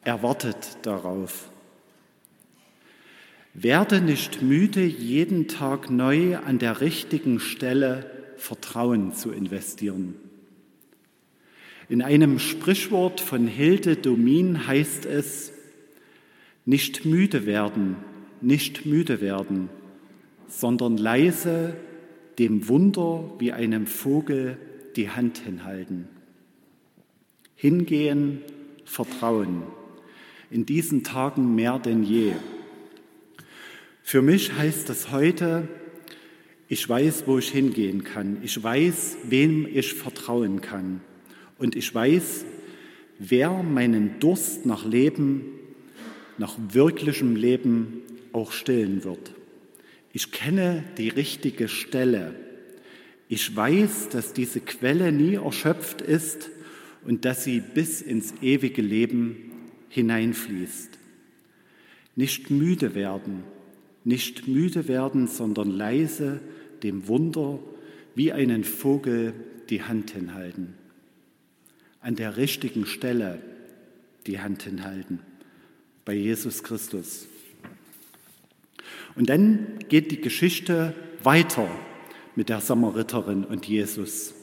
Er 0.04 0.22
wartet 0.22 0.78
darauf. 0.82 1.50
Werde 3.52 4.00
nicht 4.00 4.42
müde, 4.42 4.84
jeden 4.84 5.48
Tag 5.48 5.90
neu 5.90 6.36
an 6.38 6.58
der 6.58 6.80
richtigen 6.80 7.40
Stelle 7.40 8.23
Vertrauen 8.44 9.14
zu 9.14 9.32
investieren. 9.32 10.16
In 11.88 12.02
einem 12.02 12.38
Sprichwort 12.38 13.22
von 13.22 13.46
Hilde 13.46 13.96
Domin 13.96 14.66
heißt 14.66 15.06
es, 15.06 15.50
nicht 16.66 17.06
müde 17.06 17.46
werden, 17.46 17.96
nicht 18.42 18.84
müde 18.84 19.22
werden, 19.22 19.70
sondern 20.46 20.98
leise 20.98 21.74
dem 22.38 22.68
Wunder 22.68 23.32
wie 23.38 23.52
einem 23.52 23.86
Vogel 23.86 24.58
die 24.94 25.08
Hand 25.08 25.38
hinhalten. 25.38 26.06
Hingehen, 27.56 28.42
vertrauen, 28.84 29.62
in 30.50 30.66
diesen 30.66 31.02
Tagen 31.02 31.54
mehr 31.54 31.78
denn 31.78 32.02
je. 32.02 32.34
Für 34.02 34.20
mich 34.20 34.52
heißt 34.52 34.90
das 34.90 35.10
heute, 35.10 35.66
ich 36.68 36.88
weiß, 36.88 37.24
wo 37.26 37.38
ich 37.38 37.50
hingehen 37.50 38.04
kann. 38.04 38.38
Ich 38.42 38.62
weiß, 38.62 39.18
wem 39.24 39.66
ich 39.72 39.94
vertrauen 39.94 40.60
kann. 40.60 41.00
Und 41.58 41.76
ich 41.76 41.94
weiß, 41.94 42.44
wer 43.18 43.62
meinen 43.62 44.18
Durst 44.20 44.66
nach 44.66 44.84
Leben 44.84 45.54
nach 46.38 46.56
wirklichem 46.70 47.36
Leben 47.36 48.02
auch 48.32 48.52
stillen 48.52 49.04
wird. 49.04 49.32
Ich 50.12 50.30
kenne 50.32 50.84
die 50.98 51.08
richtige 51.08 51.68
Stelle. 51.68 52.34
Ich 53.28 53.54
weiß, 53.54 54.08
dass 54.10 54.32
diese 54.32 54.60
Quelle 54.60 55.12
nie 55.12 55.34
erschöpft 55.34 56.02
ist 56.02 56.50
und 57.04 57.24
dass 57.24 57.44
sie 57.44 57.60
bis 57.60 58.00
ins 58.00 58.34
ewige 58.42 58.82
Leben 58.82 59.52
hineinfließt. 59.88 60.98
Nicht 62.16 62.50
müde 62.50 62.94
werden, 62.94 63.44
nicht 64.04 64.46
müde 64.46 64.86
werden, 64.86 65.26
sondern 65.26 65.70
leise 65.70 66.40
dem 66.82 67.08
Wunder 67.08 67.58
wie 68.14 68.32
einen 68.32 68.64
Vogel 68.64 69.34
die 69.70 69.82
Hand 69.82 70.10
hinhalten. 70.10 70.74
An 72.00 72.16
der 72.16 72.36
richtigen 72.36 72.86
Stelle 72.86 73.40
die 74.26 74.40
Hand 74.40 74.62
hinhalten 74.62 75.20
bei 76.04 76.14
Jesus 76.14 76.62
Christus. 76.62 77.26
Und 79.16 79.28
dann 79.28 79.78
geht 79.88 80.10
die 80.10 80.20
Geschichte 80.20 80.94
weiter 81.22 81.68
mit 82.36 82.48
der 82.48 82.60
Samariterin 82.60 83.44
und 83.44 83.66
Jesus. 83.66 84.34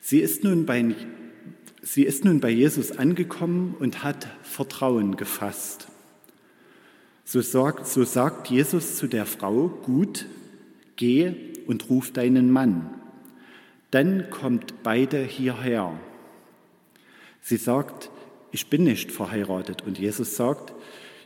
Sie 0.00 0.18
ist 0.18 0.44
nun 0.44 0.66
bei, 0.66 0.94
sie 1.82 2.02
ist 2.02 2.24
nun 2.24 2.40
bei 2.40 2.50
Jesus 2.50 2.92
angekommen 2.92 3.74
und 3.78 4.02
hat 4.02 4.26
Vertrauen 4.42 5.16
gefasst. 5.16 5.89
So 7.32 7.42
sagt, 7.42 7.86
so 7.86 8.02
sagt 8.02 8.48
Jesus 8.48 8.96
zu 8.96 9.06
der 9.06 9.24
Frau, 9.24 9.68
gut, 9.68 10.26
geh 10.96 11.32
und 11.68 11.88
ruf 11.88 12.10
deinen 12.10 12.50
Mann. 12.50 12.90
Dann 13.92 14.30
kommt 14.30 14.82
beide 14.82 15.22
hierher. 15.22 15.96
Sie 17.40 17.56
sagt, 17.56 18.10
ich 18.50 18.66
bin 18.66 18.82
nicht 18.82 19.12
verheiratet. 19.12 19.82
Und 19.86 19.96
Jesus 19.96 20.34
sagt, 20.34 20.72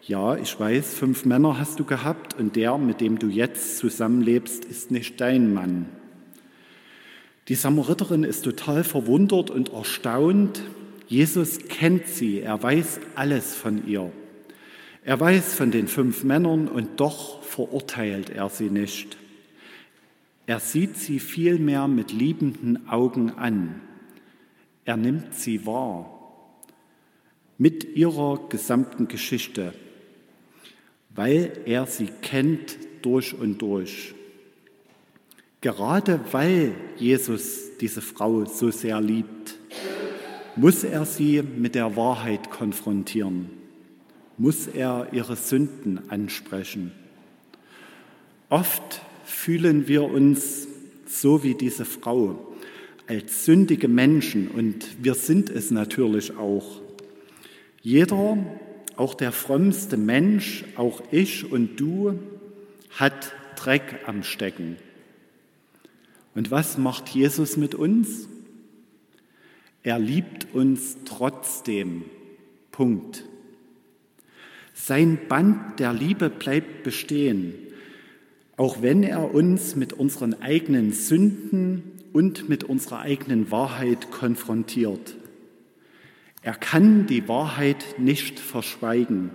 ja, 0.03 0.37
ich 0.37 0.61
weiß, 0.61 0.93
fünf 0.93 1.25
Männer 1.25 1.59
hast 1.59 1.81
du 1.81 1.85
gehabt 1.85 2.39
und 2.39 2.55
der, 2.55 2.77
mit 2.77 3.01
dem 3.01 3.19
du 3.19 3.29
jetzt 3.29 3.79
zusammenlebst, 3.79 4.67
ist 4.67 4.91
nicht 4.91 5.23
dein 5.23 5.55
Mann. 5.55 5.87
Die 7.49 7.55
Samariterin 7.55 8.25
ist 8.25 8.45
total 8.45 8.85
verwundert 8.85 9.51
und 9.51 9.73
erstaunt. 9.73 10.61
Jesus 11.09 11.61
kennt 11.61 12.09
sie, 12.09 12.41
er 12.41 12.63
weiß 12.63 13.01
alles 13.15 13.55
von 13.55 13.89
ihr. 13.89 14.13
Er 15.05 15.21
weiß 15.21 15.55
von 15.55 15.71
den 15.71 15.87
fünf 15.87 16.25
Männern 16.25 16.67
und 16.67 16.99
doch 16.99 17.43
verurteilt 17.43 18.31
er 18.31 18.49
sie 18.49 18.71
nicht. 18.71 19.19
Er 20.47 20.61
sieht 20.61 20.97
sie 20.97 21.21
vielmehr 21.21 21.89
mit 21.89 22.11
liebenden 22.11 22.89
Augen 22.89 23.31
an. 23.31 23.81
Er 24.85 24.97
nimmt 24.97 25.35
sie 25.35 25.67
wahr 25.67 26.11
mit 27.59 27.97
ihrer 27.97 28.49
gesamten 28.49 29.07
Geschichte, 29.07 29.75
weil 31.15 31.53
er 31.67 31.87
sie 31.87 32.09
kennt 32.23 32.79
durch 33.03 33.35
und 33.35 33.59
durch. 33.63 34.15
Gerade 35.61 36.21
weil 36.33 36.75
Jesus 36.97 37.77
diese 37.81 38.03
Frau 38.03 38.45
so 38.45 38.71
sehr 38.71 39.01
liebt, 39.01 39.59
muss 40.57 40.85
er 40.85 41.05
sie 41.05 41.43
mit 41.43 41.75
der 41.75 41.97
Wahrheit 41.97 42.51
konfrontieren, 42.51 43.51
muss 44.37 44.67
er 44.67 45.09
ihre 45.13 45.37
Sünden 45.37 46.11
ansprechen. 46.11 46.93
Oft 48.49 49.03
fühlen 49.25 49.89
wir 49.89 50.05
uns 50.05 50.69
so 51.07 51.43
wie 51.43 51.55
diese 51.55 51.85
Frau 51.85 52.55
als 53.07 53.45
sündige 53.45 53.89
Menschen 53.89 54.49
und 54.49 55.03
wir 55.03 55.15
sind 55.15 55.51
es 55.51 55.71
natürlich 55.71 56.37
auch. 56.37 56.81
Jeder, 57.83 58.39
auch 58.97 59.15
der 59.15 59.33
frömmste 59.33 59.97
Mensch, 59.97 60.65
auch 60.77 61.03
ich 61.11 61.51
und 61.51 61.79
du, 61.79 62.19
hat 62.91 63.33
Dreck 63.57 64.01
am 64.07 64.23
Stecken. 64.23 64.77
Und 66.35 66.51
was 66.51 66.79
macht 66.79 67.11
Jesus 67.11 67.57
mit 67.57 67.75
uns? 67.75 68.29
Er 69.83 69.99
liebt 69.99 70.55
uns 70.55 70.97
trotzdem. 71.05 72.05
Punkt. 72.73 73.25
Sein 74.77 75.19
Band 75.29 75.79
der 75.79 75.93
Liebe 75.93 76.29
bleibt 76.29 76.83
bestehen, 76.83 77.55
auch 78.57 78.83
wenn 78.83 79.05
er 79.05 79.33
uns 79.33 79.77
mit 79.77 79.93
unseren 79.93 80.43
eigenen 80.43 80.93
Sünden 80.93 81.93
und 82.13 82.49
mit 82.49 82.65
unserer 82.65 83.01
eigenen 83.01 83.53
Wahrheit 83.53 84.11
konfrontiert. 84.11 85.17
Er 86.43 86.55
kann 86.55 87.07
die 87.07 87.29
Wahrheit 87.29 87.85
nicht 87.99 88.41
verschweigen. 88.41 89.31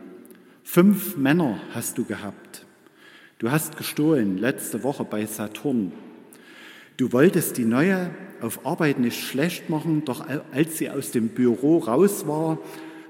Fünf 0.64 1.16
Männer 1.16 1.62
hast 1.74 1.98
du 1.98 2.04
gehabt. 2.04 2.66
Du 3.40 3.50
hast 3.50 3.78
gestohlen 3.78 4.38
letzte 4.38 4.84
Woche 4.84 5.06
bei 5.06 5.26
Saturn. 5.26 5.94
Du 6.98 7.14
wolltest 7.14 7.58
die 7.58 7.66
neue 7.66 8.12
auf 8.42 8.66
Arbeit 8.66 9.00
nicht 9.00 9.20
schlecht 9.20 9.70
machen, 9.70 10.04
doch 10.04 10.26
als 10.52 10.78
sie 10.78 10.90
aus 10.90 11.12
dem 11.12 11.30
Büro 11.30 11.78
raus 11.78 12.28
war, 12.28 12.60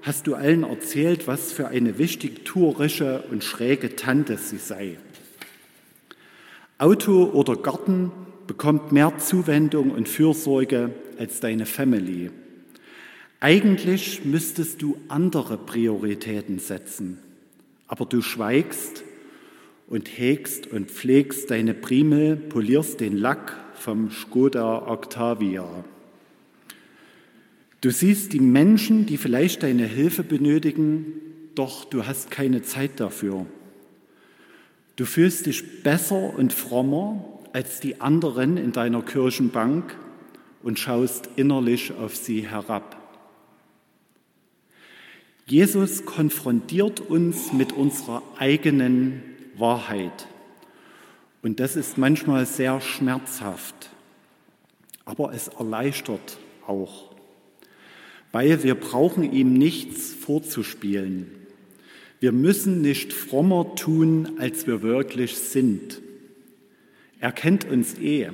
hast 0.02 0.28
du 0.28 0.36
allen 0.36 0.64
erzählt, 0.64 1.28
was 1.28 1.52
für 1.52 1.68
eine 1.68 1.98
wichtigtuerische 1.98 3.24
und 3.32 3.44
schräge 3.44 3.96
Tante 3.96 4.38
sie 4.38 4.58
sei. 4.58 4.98
Auto 6.78 7.26
oder 7.26 7.56
Garten 7.56 8.12
bekommt 8.48 8.92
mehr 8.92 9.18
Zuwendung 9.18 9.92
und 9.92 10.08
Fürsorge 10.08 10.92
als 11.18 11.40
deine 11.40 11.66
Family. 11.66 12.32
Eigentlich 13.42 14.26
müsstest 14.26 14.82
du 14.82 14.98
andere 15.08 15.58
Prioritäten 15.58 16.60
setzen, 16.60 17.20
aber 17.88 18.06
du 18.06 18.22
schweigst 18.22 19.04
und 19.88 20.08
hegst 20.08 20.68
und 20.68 20.90
pflegst 20.90 21.52
deine 21.52 21.74
Primel, 21.74 22.36
polierst 22.36 23.00
den 23.00 23.18
Lack 23.18 23.56
vom 23.76 24.12
Skoda 24.12 24.88
Octavia. 24.88 25.66
Du 27.82 27.92
siehst 27.92 28.34
die 28.34 28.42
Menschen, 28.42 29.06
die 29.06 29.18
vielleicht 29.18 29.64
deine 29.64 29.86
Hilfe 29.86 30.24
benötigen, 30.24 31.14
doch 31.56 31.86
du 31.86 32.06
hast 32.06 32.30
keine 32.30 32.62
Zeit 32.62 33.00
dafür. 33.00 33.46
Du 34.96 35.06
fühlst 35.06 35.46
dich 35.46 35.84
besser 35.84 36.36
und 36.38 36.52
frommer 36.52 37.24
als 37.54 37.80
die 37.80 38.02
anderen 38.02 38.58
in 38.58 38.74
deiner 38.74 39.02
Kirchenbank 39.02 39.96
und 40.62 40.78
schaust 40.78 41.30
innerlich 41.38 41.94
auf 41.94 42.16
sie 42.16 42.46
herab. 42.48 42.98
Jesus 45.46 46.06
konfrontiert 46.06 47.00
uns 47.00 47.54
mit 47.54 47.74
unserer 47.74 48.22
eigenen 48.38 49.24
Wahrheit. 49.58 50.28
Und 51.42 51.60
das 51.60 51.76
ist 51.76 51.98
manchmal 51.98 52.46
sehr 52.46 52.82
schmerzhaft, 52.82 53.90
aber 55.06 55.34
es 55.34 55.48
erleichtert 55.48 56.38
auch, 56.68 57.09
weil 58.32 58.64
wir 58.64 58.76
brauchen 58.76 59.32
ihm 59.32 59.54
nichts 59.54 60.14
vorzuspielen. 60.14 61.28
Wir 62.20 62.32
müssen 62.32 62.82
nicht 62.82 63.14
frommer 63.14 63.76
tun, 63.76 64.40
als 64.40 64.68
wir 64.68 64.82
wirklich 64.82 65.38
sind. 65.38 66.02
Er 67.20 67.32
kennt 67.32 67.66
uns 67.66 67.98
eh, 67.98 68.30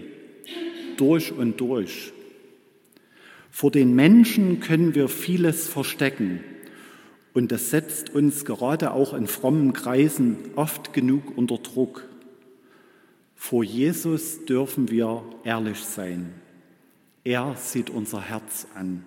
durch 0.98 1.32
und 1.32 1.60
durch. 1.60 2.12
Vor 3.52 3.72
den 3.72 3.96
Menschen 3.96 4.60
können 4.60 4.96
wir 4.96 5.08
vieles 5.08 5.68
verstecken, 5.68 6.42
und 7.36 7.52
das 7.52 7.70
setzt 7.70 8.12
uns 8.12 8.46
gerade 8.46 8.94
auch 8.94 9.14
in 9.14 9.28
frommen 9.28 9.74
Kreisen 9.74 10.38
oft 10.56 10.94
genug 10.94 11.38
unter 11.38 11.58
Druck. 11.58 12.08
Vor 13.36 13.64
Jesus 13.64 14.46
dürfen 14.46 14.90
wir 14.90 15.22
ehrlich 15.44 15.80
sein. 15.80 16.32
Er 17.26 17.56
sieht 17.58 17.90
unser 17.90 18.22
Herz 18.22 18.68
an. 18.74 19.06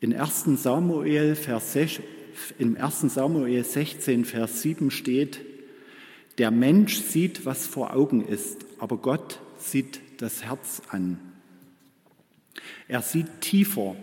In 0.00 0.14
1. 0.14 0.44
Samuel, 0.62 1.34
Vers 1.34 1.72
6, 1.72 2.00
Im 2.60 2.76
1. 2.76 3.00
Samuel 3.12 3.64
16, 3.64 4.24
Vers 4.24 4.62
7 4.62 4.92
steht, 4.92 5.40
der 6.38 6.52
Mensch 6.52 6.98
sieht, 6.98 7.44
was 7.44 7.66
vor 7.66 7.92
Augen 7.94 8.24
ist, 8.24 8.64
aber 8.78 8.98
Gott 8.98 9.40
sieht 9.58 10.00
das 10.18 10.44
Herz 10.44 10.82
an. 10.90 11.18
Er 12.86 13.02
sieht 13.02 13.40
tiefer 13.40 13.96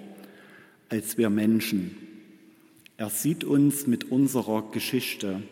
als 0.89 1.17
wir 1.17 1.29
Menschen. 1.29 1.95
Er 2.97 3.09
sieht 3.09 3.45
uns 3.45 3.87
mit 3.87 4.11
unserer 4.11 4.69
Geschichte. 4.71 5.43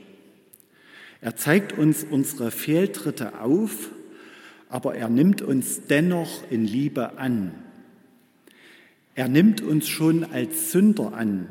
Er 1.22 1.38
zeigt 1.38 1.78
uns 1.78 2.04
unsere 2.04 2.52
Fehltritte 2.52 3.40
auf, 3.40 3.92
aber 4.68 4.96
er 4.96 5.08
nimmt 5.08 5.42
uns 5.42 5.88
dennoch 5.88 6.44
in 6.52 6.66
Liebe 6.66 7.18
an. 7.18 7.63
Er 9.16 9.28
nimmt 9.28 9.62
uns 9.62 9.88
schon 9.88 10.24
als 10.24 10.72
Sünder 10.72 11.14
an, 11.14 11.48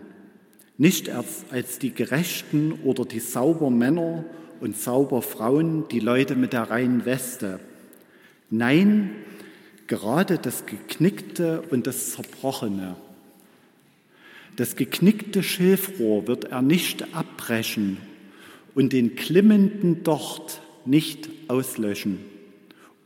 nicht 0.78 1.08
erst 1.08 1.52
als 1.52 1.78
die 1.78 1.94
Gerechten 1.94 2.72
oder 2.84 3.04
die 3.04 3.20
Saubermänner 3.20 4.24
und 4.60 4.76
Sauberfrauen, 4.76 5.86
die 5.88 6.00
Leute 6.00 6.34
mit 6.34 6.52
der 6.52 6.70
reinen 6.70 7.04
Weste. 7.04 7.60
Nein, 8.50 9.10
gerade 9.86 10.38
das 10.38 10.66
Geknickte 10.66 11.62
und 11.70 11.86
das 11.86 12.12
Zerbrochene. 12.12 12.96
Das 14.56 14.76
geknickte 14.76 15.42
Schilfrohr 15.42 16.26
wird 16.26 16.46
er 16.46 16.62
nicht 16.62 17.14
abbrechen 17.14 17.98
und 18.74 18.92
den 18.92 19.14
klimmenden 19.14 20.02
Docht 20.02 20.60
nicht 20.84 21.30
auslöschen. 21.48 22.18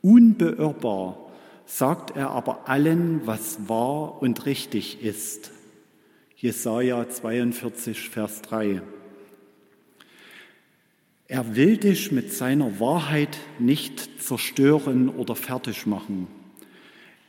Unbeirrbar 0.02 1.25
sagt 1.66 2.16
er 2.16 2.30
aber 2.30 2.68
allen, 2.68 3.26
was 3.26 3.68
wahr 3.68 4.22
und 4.22 4.46
richtig 4.46 5.02
ist. 5.02 5.50
Jesaja 6.36 7.08
42, 7.08 8.08
Vers 8.08 8.42
3. 8.42 8.80
Er 11.28 11.56
will 11.56 11.76
dich 11.76 12.12
mit 12.12 12.32
seiner 12.32 12.78
Wahrheit 12.78 13.36
nicht 13.58 14.22
zerstören 14.22 15.08
oder 15.08 15.34
fertig 15.34 15.86
machen. 15.86 16.28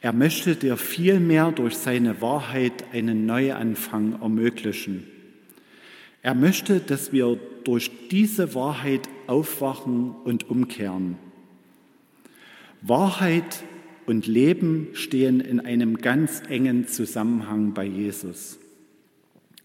Er 0.01 0.13
möchte 0.13 0.55
dir 0.55 0.77
vielmehr 0.77 1.51
durch 1.51 1.75
seine 1.75 2.21
Wahrheit 2.21 2.93
einen 2.93 3.25
Neuanfang 3.25 4.21
ermöglichen. 4.21 5.07
Er 6.21 6.35
möchte, 6.35 6.79
dass 6.79 7.11
wir 7.11 7.39
durch 7.63 7.89
diese 8.11 8.53
Wahrheit 8.53 9.09
aufwachen 9.25 10.11
und 10.23 10.49
umkehren. 10.49 11.17
Wahrheit 12.81 13.63
und 14.07 14.25
Leben 14.25 14.87
stehen 14.93 15.41
in 15.41 15.59
einem 15.59 15.97
ganz 15.97 16.41
engen 16.47 16.87
Zusammenhang 16.87 17.73
bei 17.73 17.83
Jesus. 17.83 18.57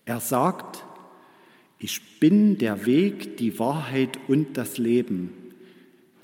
Er 0.05 0.19
sagt, 0.19 0.85
ich 1.79 2.19
bin 2.19 2.59
der 2.59 2.85
Weg, 2.85 3.37
die 3.37 3.59
Wahrheit 3.61 4.19
und 4.27 4.57
das 4.57 4.79
Leben. 4.79 5.31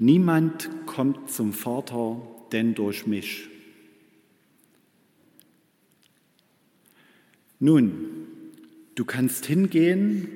Niemand 0.00 0.68
kommt 0.84 1.30
zum 1.30 1.52
Vater 1.52 2.20
denn 2.52 2.74
durch 2.74 3.06
mich. 3.06 3.48
Nun, 7.60 8.26
du 8.96 9.04
kannst 9.04 9.46
hingehen, 9.46 10.28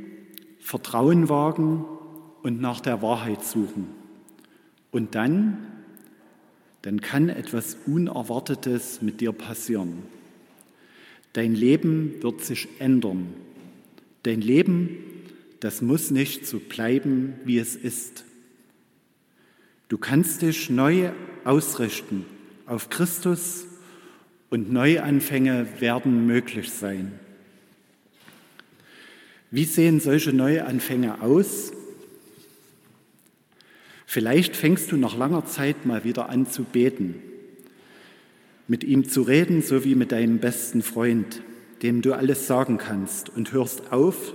Vertrauen 0.60 1.28
wagen 1.28 1.84
und 2.44 2.60
nach 2.60 2.80
der 2.80 3.02
Wahrheit 3.02 3.44
suchen. 3.44 3.88
Und 4.92 5.16
dann, 5.16 5.71
dann 6.82 7.00
kann 7.00 7.28
etwas 7.28 7.76
Unerwartetes 7.86 9.02
mit 9.02 9.20
dir 9.20 9.32
passieren. 9.32 10.02
Dein 11.32 11.54
Leben 11.54 12.14
wird 12.20 12.42
sich 12.44 12.68
ändern. 12.78 13.32
Dein 14.24 14.40
Leben, 14.40 14.98
das 15.60 15.80
muss 15.80 16.10
nicht 16.10 16.46
so 16.46 16.58
bleiben, 16.58 17.34
wie 17.44 17.58
es 17.58 17.76
ist. 17.76 18.24
Du 19.88 19.96
kannst 19.96 20.42
dich 20.42 20.70
neu 20.70 21.10
ausrichten 21.44 22.24
auf 22.66 22.88
Christus 22.88 23.66
und 24.50 24.72
Neuanfänge 24.72 25.66
werden 25.80 26.26
möglich 26.26 26.70
sein. 26.70 27.12
Wie 29.50 29.64
sehen 29.64 30.00
solche 30.00 30.32
Neuanfänge 30.32 31.20
aus? 31.20 31.72
Vielleicht 34.12 34.56
fängst 34.56 34.92
du 34.92 34.98
nach 34.98 35.16
langer 35.16 35.46
Zeit 35.46 35.86
mal 35.86 36.04
wieder 36.04 36.28
an 36.28 36.46
zu 36.46 36.64
beten, 36.64 37.14
mit 38.68 38.84
ihm 38.84 39.08
zu 39.08 39.22
reden, 39.22 39.62
so 39.62 39.86
wie 39.86 39.94
mit 39.94 40.12
deinem 40.12 40.36
besten 40.36 40.82
Freund, 40.82 41.40
dem 41.80 42.02
du 42.02 42.12
alles 42.12 42.46
sagen 42.46 42.76
kannst 42.76 43.34
und 43.34 43.54
hörst 43.54 43.90
auf, 43.90 44.34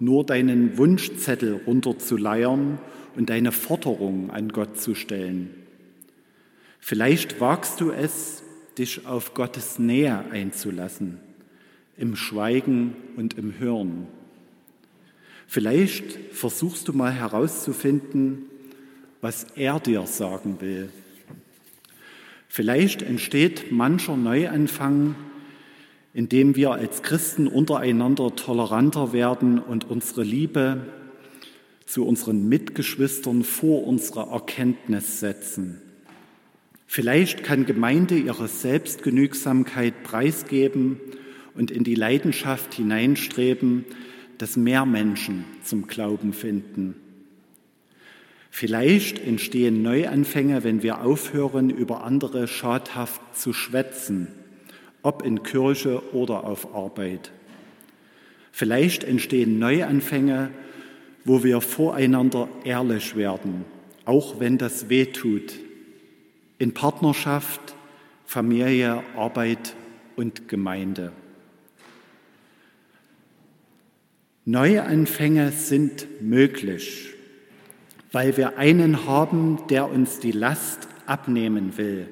nur 0.00 0.24
deinen 0.24 0.78
Wunschzettel 0.78 1.60
runterzuleiern 1.66 2.78
und 3.16 3.28
deine 3.28 3.52
Forderung 3.52 4.30
an 4.30 4.48
Gott 4.48 4.80
zu 4.80 4.94
stellen. 4.94 5.50
Vielleicht 6.80 7.38
wagst 7.38 7.82
du 7.82 7.90
es, 7.90 8.42
dich 8.78 9.06
auf 9.06 9.34
Gottes 9.34 9.78
Nähe 9.78 10.24
einzulassen, 10.30 11.18
im 11.98 12.16
Schweigen 12.16 12.96
und 13.18 13.36
im 13.36 13.58
Hören. 13.58 14.06
Vielleicht 15.46 16.18
versuchst 16.32 16.88
du 16.88 16.94
mal 16.94 17.12
herauszufinden, 17.12 18.47
was 19.20 19.46
er 19.56 19.80
dir 19.80 20.06
sagen 20.06 20.60
will. 20.60 20.90
Vielleicht 22.48 23.02
entsteht 23.02 23.72
mancher 23.72 24.16
Neuanfang, 24.16 25.14
indem 26.14 26.56
wir 26.56 26.72
als 26.72 27.02
Christen 27.02 27.46
untereinander 27.46 28.34
toleranter 28.34 29.12
werden 29.12 29.58
und 29.58 29.88
unsere 29.88 30.22
Liebe 30.22 30.86
zu 31.84 32.06
unseren 32.06 32.48
Mitgeschwistern 32.48 33.44
vor 33.44 33.86
unsere 33.86 34.30
Erkenntnis 34.30 35.20
setzen. 35.20 35.80
Vielleicht 36.86 37.44
kann 37.44 37.66
Gemeinde 37.66 38.18
ihre 38.18 38.48
Selbstgenügsamkeit 38.48 40.02
preisgeben 40.02 40.98
und 41.54 41.70
in 41.70 41.84
die 41.84 41.94
Leidenschaft 41.94 42.74
hineinstreben, 42.74 43.84
dass 44.38 44.56
mehr 44.56 44.86
Menschen 44.86 45.44
zum 45.62 45.86
Glauben 45.86 46.32
finden. 46.32 46.94
Vielleicht 48.50 49.24
entstehen 49.24 49.82
Neuanfänge, 49.82 50.64
wenn 50.64 50.82
wir 50.82 51.02
aufhören, 51.02 51.70
über 51.70 52.04
andere 52.04 52.48
schadhaft 52.48 53.20
zu 53.36 53.52
schwätzen, 53.52 54.28
ob 55.02 55.22
in 55.24 55.42
Kirche 55.42 56.14
oder 56.14 56.44
auf 56.44 56.74
Arbeit. 56.74 57.30
Vielleicht 58.50 59.04
entstehen 59.04 59.58
Neuanfänge, 59.58 60.50
wo 61.24 61.44
wir 61.44 61.60
voreinander 61.60 62.48
ehrlich 62.64 63.14
werden, 63.14 63.64
auch 64.04 64.40
wenn 64.40 64.58
das 64.58 64.88
weh 64.88 65.06
tut, 65.06 65.54
in 66.58 66.74
Partnerschaft, 66.74 67.60
Familie, 68.24 69.02
Arbeit 69.16 69.74
und 70.16 70.48
Gemeinde. 70.48 71.12
Neuanfänge 74.44 75.52
sind 75.52 76.08
möglich, 76.22 77.14
weil 78.12 78.36
wir 78.36 78.58
einen 78.58 79.06
haben, 79.06 79.66
der 79.68 79.90
uns 79.90 80.18
die 80.18 80.32
Last 80.32 80.88
abnehmen 81.06 81.76
will 81.76 82.08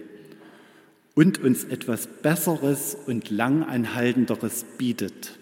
und 1.14 1.38
uns 1.38 1.64
etwas 1.64 2.06
Besseres 2.06 2.96
und 3.06 3.30
Langanhaltenderes 3.30 4.64
bietet, 4.76 5.38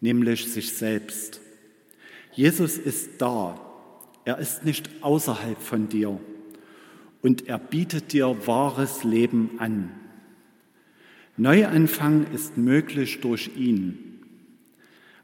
nämlich 0.00 0.50
sich 0.52 0.72
selbst. 0.72 1.40
Jesus 2.32 2.78
ist 2.78 3.20
da, 3.20 3.60
er 4.24 4.38
ist 4.38 4.64
nicht 4.64 4.88
außerhalb 5.02 5.60
von 5.60 5.88
dir 5.88 6.18
und 7.22 7.48
er 7.48 7.58
bietet 7.58 8.12
dir 8.12 8.46
wahres 8.46 9.04
Leben 9.04 9.50
an. 9.58 9.90
Neuanfang 11.36 12.26
ist 12.32 12.56
möglich 12.56 13.20
durch 13.20 13.50
ihn 13.56 14.06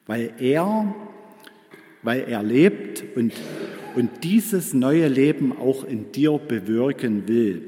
weil 0.07 0.35
er, 0.39 0.95
weil 2.03 2.25
er 2.29 2.43
lebt 2.43 3.05
und, 3.17 3.33
und 3.95 4.11
dieses 4.25 4.75
neue 4.75 5.09
Leben 5.09 5.57
auch 5.57 5.85
in 5.85 6.13
dir 6.13 6.39
bewirken 6.39 7.29
will. 7.29 7.63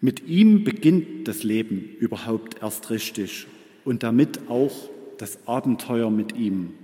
Mit 0.00 0.26
ihm 0.26 0.64
beginnt 0.64 1.26
das 1.26 1.42
Leben 1.42 1.96
überhaupt 1.98 2.62
erst 2.62 2.90
richtig 2.90 3.46
und 3.84 4.02
damit 4.02 4.48
auch 4.48 4.90
das 5.18 5.46
Abenteuer 5.46 6.10
mit 6.10 6.36
ihm. 6.36 6.74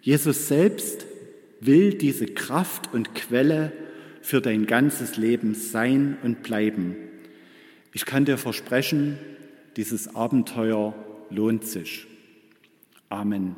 Jesus 0.00 0.48
selbst 0.48 1.06
will 1.60 1.94
diese 1.94 2.26
Kraft 2.26 2.92
und 2.92 3.14
Quelle 3.14 3.72
für 4.20 4.40
dein 4.40 4.66
ganzes 4.66 5.16
Leben 5.16 5.54
sein 5.54 6.16
und 6.22 6.42
bleiben. 6.42 6.96
Ich 7.92 8.06
kann 8.06 8.24
dir 8.24 8.38
versprechen, 8.38 9.18
dieses 9.76 10.14
Abenteuer 10.14 10.94
lohnt 11.30 11.66
sich. 11.66 12.06
Amen. 13.08 13.50